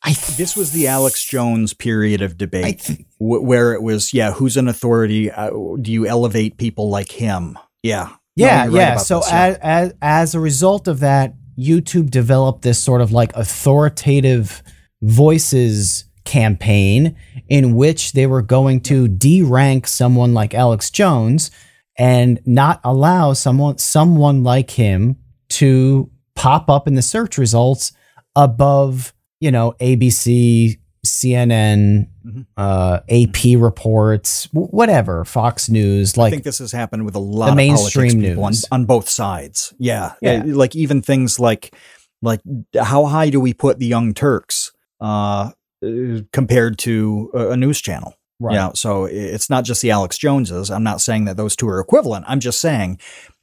[0.05, 4.33] Th- this was the Alex Jones period of debate th- w- where it was, yeah,
[4.33, 5.31] who's an authority?
[5.31, 5.51] Uh,
[5.81, 7.59] do you elevate people like him?
[7.83, 8.11] Yeah.
[8.37, 8.91] Yeah, no, yeah.
[8.93, 9.47] Right so this, yeah.
[9.47, 14.63] As, as, as a result of that, YouTube developed this sort of like authoritative
[15.03, 17.17] voices campaign
[17.49, 21.51] in which they were going to de-rank someone like Alex Jones
[21.97, 25.17] and not allow someone someone like him
[25.49, 27.93] to pop up in the search results
[28.35, 32.41] above, you know, ABC, CNN, Mm-hmm.
[32.57, 36.17] uh, AP reports, whatever, Fox News.
[36.17, 38.65] Like I think this has happened with a lot of mainstream people on, news.
[38.73, 39.73] on both sides.
[39.79, 40.15] Yeah.
[40.21, 40.43] Yeah.
[40.43, 41.73] Uh, like even things like
[42.21, 42.41] like
[42.77, 45.53] how high do we put the Young Turks uh,
[45.85, 48.15] uh, compared to a, a news channel?
[48.39, 48.53] Right.
[48.53, 50.71] You know, so it's not just the Alex Joneses.
[50.71, 52.27] I'm not saying that those two are equivalent.
[52.29, 53.01] I'm just saying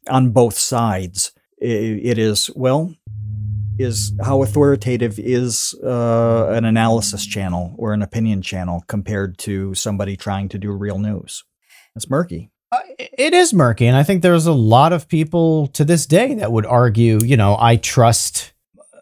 [0.07, 2.93] on both sides it is well
[3.79, 10.15] is how authoritative is uh, an analysis channel or an opinion channel compared to somebody
[10.15, 11.43] trying to do real news?
[11.95, 12.51] It's murky.
[12.71, 16.33] Uh, it is murky and i think there's a lot of people to this day
[16.33, 18.51] that would argue you know i trust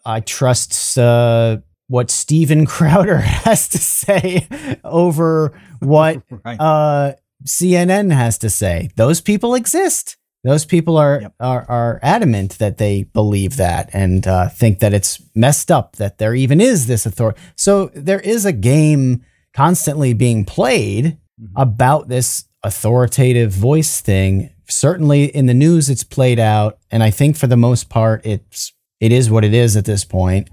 [0.03, 1.57] i trust uh,
[1.91, 4.47] what Steven Crowder has to say
[4.83, 6.57] over what Right.
[6.59, 7.13] uh,
[7.45, 8.89] CNN has to say.
[8.95, 10.15] Those people exist.
[10.43, 11.33] Those people are Yep.
[11.39, 16.17] are, are adamant that they believe that and uh, think that it's messed up that
[16.17, 17.39] there even is this authority.
[17.55, 19.23] So there is a game
[19.53, 21.17] constantly being played
[21.55, 24.49] about this authoritative voice thing.
[24.67, 28.71] Certainly in the news, it's played out, and I think for the most part, it's
[28.99, 30.49] it is what it is at this point.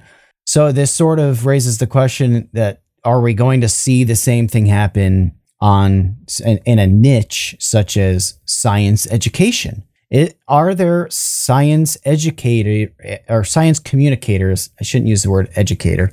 [0.49, 4.49] So this sort of raises the question that are we going to see the same
[4.49, 6.17] thing happen on
[6.65, 9.85] in, a niche such as science education?
[10.11, 14.71] It, are there science educator eh, or science communicators?
[14.81, 16.11] I shouldn't use the word educator.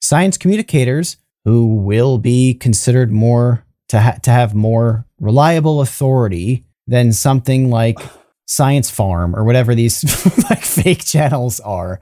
[0.00, 7.12] Science communicators who will be considered more to ha- to have more reliable authority than
[7.12, 7.98] something like
[8.46, 10.02] Science Farm or whatever these
[10.50, 12.00] like fake channels are.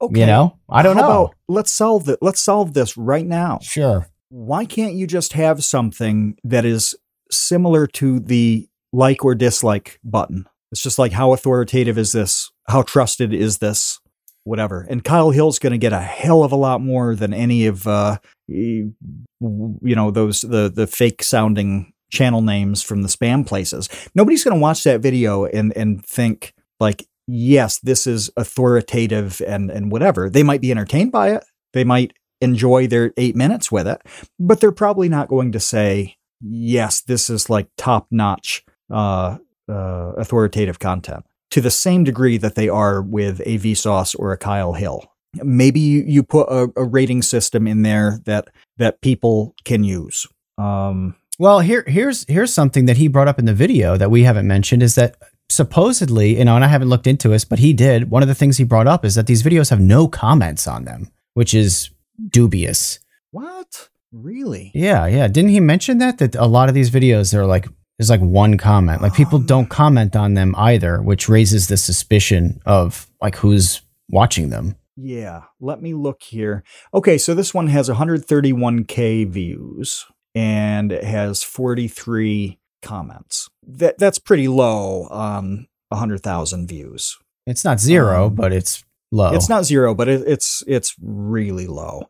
[0.00, 0.20] Okay.
[0.20, 1.24] You know, I don't How know.
[1.24, 2.18] About, let's solve it.
[2.20, 3.58] Let's solve this right now.
[3.62, 4.06] Sure.
[4.28, 6.94] Why can't you just have something that is
[7.30, 10.46] similar to the like or dislike button?
[10.72, 12.50] It's just like how authoritative is this?
[12.68, 14.00] How trusted is this?
[14.44, 14.86] Whatever.
[14.88, 17.86] And Kyle Hill's going to get a hell of a lot more than any of
[17.86, 18.18] uh,
[18.48, 18.94] you
[19.40, 23.88] know those the the fake sounding channel names from the spam places.
[24.14, 29.70] Nobody's going to watch that video and and think like, yes, this is authoritative and
[29.70, 30.30] and whatever.
[30.30, 31.44] They might be entertained by it.
[31.72, 34.00] They might enjoy their eight minutes with it,
[34.38, 40.12] but they're probably not going to say, yes, this is like top notch uh, uh,
[40.16, 44.74] authoritative content to the same degree that they are with a Vsauce or a Kyle
[44.74, 45.10] Hill.
[45.42, 50.26] Maybe you, you put a, a rating system in there that that people can use.
[50.58, 54.22] Um, Well, here here's here's something that he brought up in the video that we
[54.22, 55.16] haven't mentioned is that
[55.48, 58.10] supposedly, you know, and I haven't looked into this, but he did.
[58.10, 60.84] One of the things he brought up is that these videos have no comments on
[60.84, 61.90] them, which is
[62.30, 62.98] dubious.
[63.30, 63.88] what?
[64.12, 64.70] Really?
[64.74, 65.28] Yeah, yeah.
[65.28, 67.66] Didn't he mention that that a lot of these videos are like
[67.98, 69.02] there's like one comment.
[69.02, 74.50] Like people don't comment on them either, which raises the suspicion of like who's watching
[74.50, 74.76] them.
[74.96, 76.62] Yeah, let me look here.
[76.94, 83.48] Okay, so this one has 131k views and it has 43 comments.
[83.66, 87.18] That that's pretty low on 100,000 views.
[87.46, 89.32] It's not zero, Um, but it's low.
[89.34, 92.02] It's not zero, but it, it's it's really low.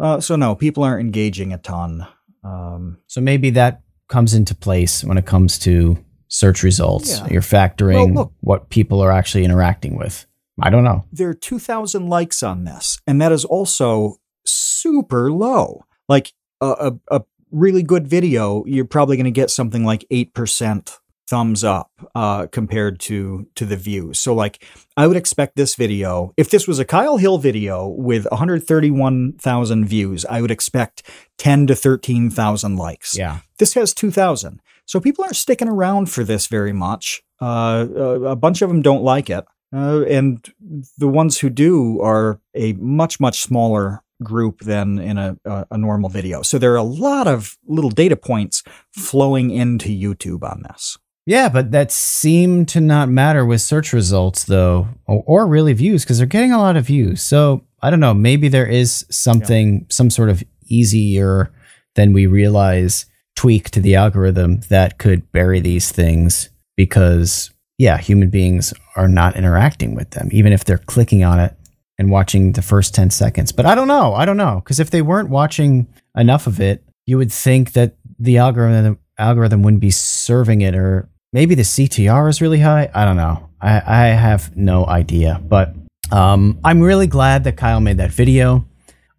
[0.00, 2.06] Uh, so no, people aren't engaging a ton.
[2.44, 5.98] Um, So maybe that comes into place when it comes to
[6.28, 7.10] search results.
[7.18, 7.28] Yeah.
[7.30, 10.26] You're factoring Well, what people are actually interacting with.
[10.60, 11.04] I don't know.
[11.12, 15.84] there are 2,000 likes on this, and that is also super low.
[16.08, 16.66] Like a,
[17.10, 17.22] a, a
[17.52, 20.98] really good video, you're probably going to get something like 8%
[21.28, 24.18] thumbs up uh, compared to to the views.
[24.18, 24.66] So like
[24.98, 30.26] I would expect this video, if this was a Kyle Hill video with 131,000 views,
[30.26, 33.16] I would expect 10 to 13,000 likes.
[33.16, 33.38] Yeah.
[33.58, 34.60] This has 2,000.
[34.84, 37.22] So people aren't sticking around for this very much.
[37.40, 39.44] Uh, a, a bunch of them don't like it.
[39.74, 40.52] Uh, and
[40.98, 45.78] the ones who do are a much, much smaller group than in a, a, a
[45.78, 46.42] normal video.
[46.42, 48.62] So there are a lot of little data points
[48.92, 50.98] flowing into YouTube on this.
[51.24, 56.04] Yeah, but that seemed to not matter with search results though, or, or really views,
[56.04, 57.22] because they're getting a lot of views.
[57.22, 58.14] So I don't know.
[58.14, 61.52] Maybe there is something, some sort of easier
[61.94, 63.06] than we realize
[63.36, 69.36] tweak to the algorithm that could bury these things because, yeah, human beings are not
[69.36, 71.56] interacting with them, even if they're clicking on it
[72.02, 73.52] and watching the first 10 seconds.
[73.52, 74.12] But I don't know.
[74.12, 74.56] I don't know.
[74.56, 75.86] Because if they weren't watching
[76.16, 81.08] enough of it, you would think that the algorithm algorithm wouldn't be serving it or
[81.32, 82.90] maybe the CTR is really high.
[82.92, 83.48] I don't know.
[83.60, 85.40] I, I have no idea.
[85.44, 85.74] But
[86.10, 88.66] um, I'm really glad that Kyle made that video.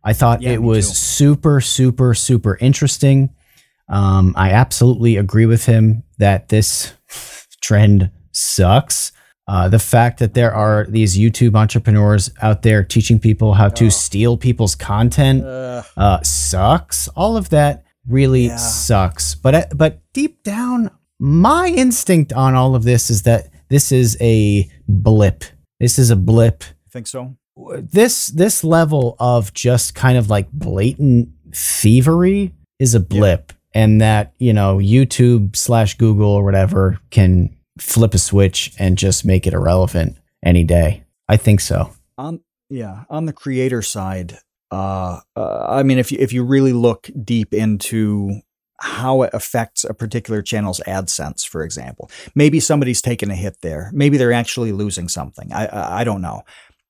[0.04, 0.96] I thought Yeah, it was too.
[0.96, 3.30] super, super, super interesting.
[3.88, 6.94] Um, I absolutely agree with him that this
[7.62, 9.14] trend sucks.
[9.48, 13.89] Uh, the fact that there are these YouTube entrepreneurs out there teaching people how to
[13.91, 17.08] steal people's content uh, sucks.
[17.10, 18.56] All of that really Yeah.
[18.58, 19.36] sucks.
[19.36, 24.16] But uh, but deep down, my instinct on all of this is that this is
[24.22, 25.44] a blip.
[25.80, 26.64] This is a blip.
[26.89, 27.36] Think so?
[27.82, 34.34] This this level of just kind of like blatant thievery is a blip, and that
[34.39, 39.53] you know YouTube slash Google or whatever can flip a switch and just make it
[39.53, 41.03] irrelevant any day.
[41.28, 41.91] I think so.
[42.17, 44.39] on yeah on the creator side
[44.71, 48.41] uh, uh i mean if you if you really look deep into
[48.84, 52.11] how it affects a particular channel's AdSense, for example.
[52.36, 53.89] Maybe somebody's taken a hit there.
[53.93, 55.53] Maybe they're actually losing something.
[55.53, 56.43] I, I I don't know.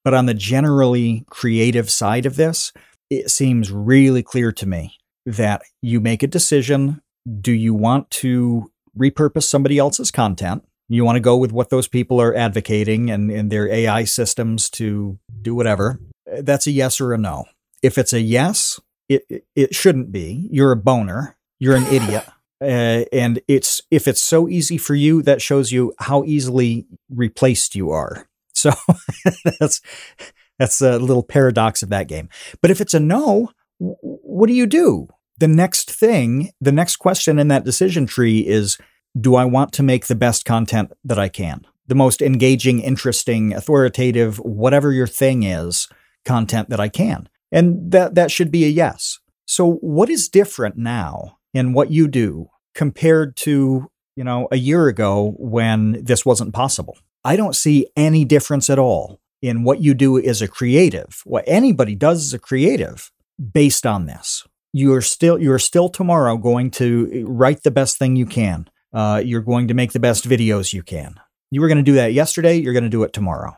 [0.04, 2.74] But on the generally creative side of this,
[3.12, 4.96] it seems really clear to me
[5.28, 7.02] that you make a decision.
[7.40, 10.64] Do you want to repurpose somebody else's content?
[10.94, 14.70] You want to go with what those people are advocating and, and their AI systems
[14.72, 16.00] to do whatever.
[16.28, 17.46] That's a yes or a no.
[17.82, 18.80] If it's a yes,
[19.10, 20.48] it, it, it shouldn't be.
[20.52, 21.36] You're a boner.
[21.60, 22.26] You're an idiot.
[22.62, 27.76] Uh, and it's if it's so easy for you, that shows you how easily replaced
[27.76, 28.30] you are.
[28.54, 28.72] So
[29.60, 29.82] that's
[30.58, 32.30] that's a little paradox of that game.
[32.62, 35.10] But if it's a no, what do you do?
[35.40, 38.78] The next thing, the next question in that decision tree is
[39.20, 41.66] do I want to make the best content that I can?
[41.88, 45.88] The most engaging, interesting, authoritative, whatever your thing is,
[46.26, 47.30] content that I can.
[47.52, 49.20] And that that should be a yes.
[49.46, 54.88] So what is different now in what you do compared to, you know, a year
[54.88, 56.98] ago when this wasn't possible?
[57.24, 61.22] I don't see any difference at all in what you do as a creative.
[61.26, 63.12] What anybody does as a creative
[63.54, 64.48] based on this.
[64.72, 68.68] You are still you are still tomorrow going to write the best thing you can.
[68.94, 71.16] Uh, you're going to make the best videos you can.
[71.52, 72.56] You were going to do that yesterday.
[72.56, 73.58] You're going to do it tomorrow.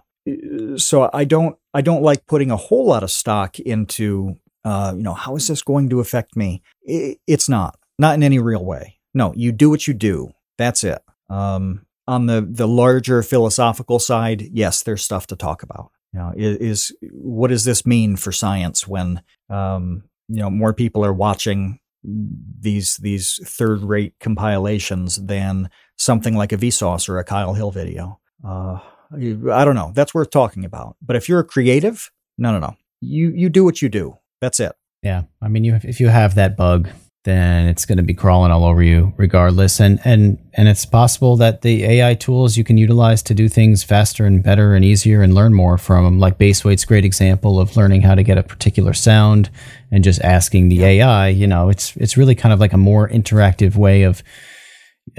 [0.78, 5.04] So I don't I don't like putting a whole lot of stock into uh, you
[5.04, 6.64] know how is this going to affect me.
[6.84, 9.00] It's not not in any real way.
[9.14, 10.32] No, you do what you do.
[10.58, 11.02] That's it.
[11.30, 15.92] Um, on the the larger philosophical side, yes, there's stuff to talk about.
[16.12, 21.06] You know, is what does this mean for science when um, you know more people
[21.06, 27.53] are watching these these third rate compilations than something like a Vsauce or a Kyle
[27.53, 28.20] Hill video?
[28.43, 28.80] Uh,
[29.14, 29.91] I don't know.
[29.93, 30.95] That's worth talking about.
[31.01, 32.76] But if you're a creative, no, no, no.
[33.01, 34.18] You you do what you do.
[34.41, 34.74] That's it.
[35.03, 36.89] Yeah, I mean, you if you have that bug,
[37.26, 39.82] then it's going to be crawling all over you regardless.
[39.82, 43.84] And and and it's possible that the AI tools you can utilize to do things
[43.84, 46.19] faster and better and easier and learn more from them.
[46.19, 49.49] Like Baseweight's great example of learning how to get a particular sound
[49.91, 51.28] and just asking the AI.
[51.30, 54.23] You know, it's it's really kind of like a more interactive way of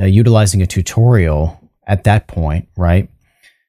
[0.01, 3.09] uh, utilizing a tutorial at that point, right?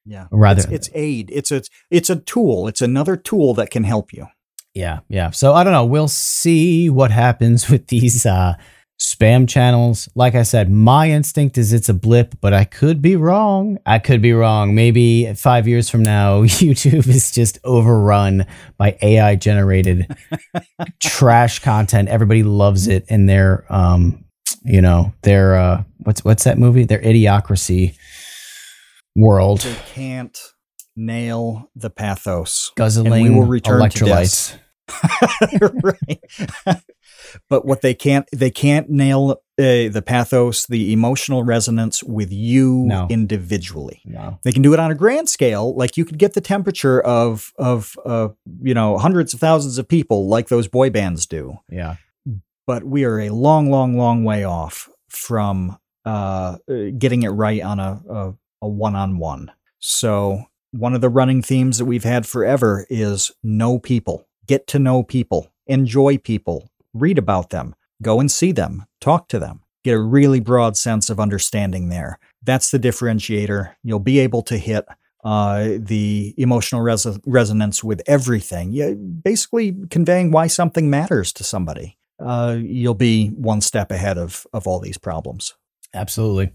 [0.06, 0.28] Yeah.
[0.32, 1.30] Rather- it's, it's aid.
[1.34, 2.68] It's a it's a tool.
[2.68, 4.28] It's another tool that can help you.
[4.78, 5.32] Yeah, yeah.
[5.32, 5.86] So I don't know.
[5.86, 8.54] We'll see what happens with these uh,
[9.00, 10.08] spam channels.
[10.14, 13.80] Like I said, my instinct is it's a blip, but I could be wrong.
[13.88, 14.76] I could be wrong.
[14.76, 18.46] Maybe five years from now, YouTube is just overrun
[18.78, 20.16] by AI generated
[21.02, 22.10] trash content.
[22.10, 24.26] Everybody loves it in their, um,
[24.64, 26.84] you know, their uh, what's what's that movie?
[26.84, 27.96] Their idiocracy
[29.16, 29.62] world.
[29.62, 30.40] They can't
[30.96, 32.72] nail the pathos.
[32.76, 34.52] Guzzling and we will return to electrolytes.
[34.52, 34.58] this.
[35.84, 36.20] right.
[37.50, 42.84] but what they can't they can't nail uh, the pathos, the emotional resonance with you
[42.86, 43.08] No.
[43.10, 44.02] individually.
[44.06, 44.40] No.
[44.44, 47.52] They can do it on a grand scale, like you could get the temperature of
[47.58, 48.30] of uh,
[48.62, 51.58] you know hundreds of thousands of people, like those boy bands do.
[51.70, 51.96] Yeah.
[52.66, 57.62] But we are a long, long, long way off from uh, uh, getting it right
[57.62, 59.52] on a a, a one-on-one.
[59.80, 64.80] So one of the running themes that we've had forever is no people, get to
[64.80, 69.94] know people, enjoy people, read about them, go and see them, talk to them, get
[69.94, 72.20] a really broad sense of understanding there.
[72.44, 73.76] That's the differentiator.
[73.84, 74.86] You'll be able to hit
[75.24, 78.72] uh, the emotional res- resonance with everything.
[78.72, 81.98] Yeah, basically conveying why something matters to somebody.
[82.20, 85.54] Uh, you'll be one step ahead of of all these problems.
[85.94, 86.52] Absolutely.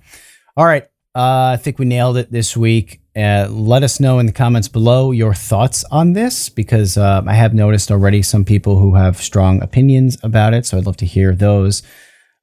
[0.57, 0.85] All right.
[1.15, 3.02] Uh, I think we nailed it this week.
[3.15, 7.35] Uh, let us know in the comments below your thoughts on this because uh, I
[7.35, 10.65] have noticed already some people who have strong opinions about it.
[10.65, 11.83] So I'd love to hear those.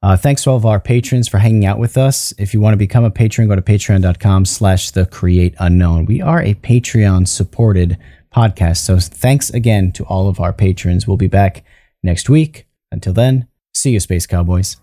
[0.02, 2.32] Uh, thanks to all of our patrons for hanging out with us.
[2.38, 6.06] If you want to become a patron, go to patreon.com slash the create unknown.
[6.06, 7.98] We are a Patreon supported
[8.34, 8.78] podcast.
[8.78, 11.06] So thanks again to all of our patrons.
[11.06, 11.64] We'll be back
[12.02, 12.66] next week.
[12.90, 14.76] Until then, see you, Space Cowboys.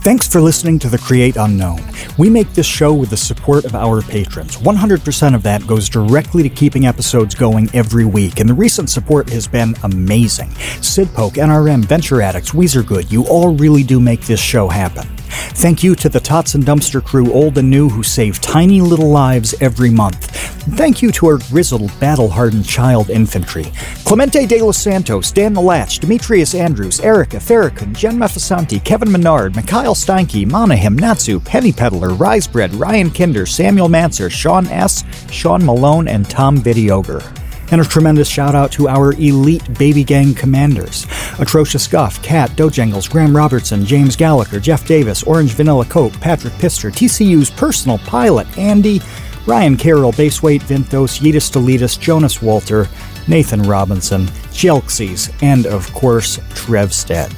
[0.00, 1.80] Thanks for listening to The Create Unknown.
[2.18, 4.56] We make this show with the support of our patrons.
[4.56, 9.28] 100% of that goes directly to keeping episodes going every week, and the recent support
[9.30, 10.50] has been amazing.
[10.82, 15.17] Sid Poke, NRM, Venture Addicts, Weezer Good, you all really do make this show happen.
[15.28, 19.10] Thank you to the Tots and Dumpster crew, old and new, who save tiny little
[19.10, 20.30] lives every month.
[20.76, 23.72] Thank you to our grizzled, battle hardened child infantry
[24.04, 29.94] Clemente de los Santos, Dan Latch, Demetrius Andrews, Erica Farrakhan, Jen Mefasanti, Kevin Menard, Mikhail
[29.94, 36.28] Steinke, Monahim, Natsu, Penny Peddler, Risebread, Ryan Kinder, Samuel Manser, Sean S., Sean Malone, and
[36.30, 37.22] Tom Vidioger.
[37.70, 41.06] And a tremendous shout out to our elite baby gang commanders
[41.38, 46.90] Atrocious Guff, Kat, Dojangles, Graham Robertson, James Gallagher, Jeff Davis, Orange Vanilla Coke, Patrick Pister,
[46.90, 49.00] TCU's personal pilot, Andy,
[49.46, 52.88] Ryan Carroll, Baseweight Vintos, Yeetus Deletus, Jonas Walter,
[53.28, 57.36] Nathan Robinson, Jelxies, and of course, Trevstead.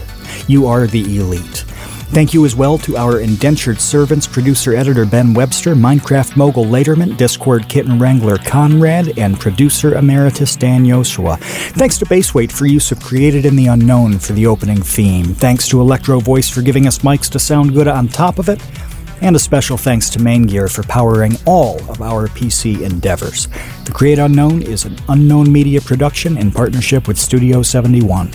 [0.49, 1.65] You are the elite.
[2.11, 7.17] Thank you as well to our indentured servants, producer editor Ben Webster, Minecraft mogul Laterman,
[7.17, 11.39] Discord kitten wrangler Conrad, and producer emeritus Dan Yoshua.
[11.75, 15.27] Thanks to Baseweight for use of Created in the Unknown for the opening theme.
[15.27, 18.61] Thanks to Electro Voice for giving us mics to sound good on top of it.
[19.23, 23.47] And a special thanks to MAINGEAR for powering all of our PC endeavors.
[23.85, 28.33] The Create Unknown is an unknown media production in partnership with Studio 71.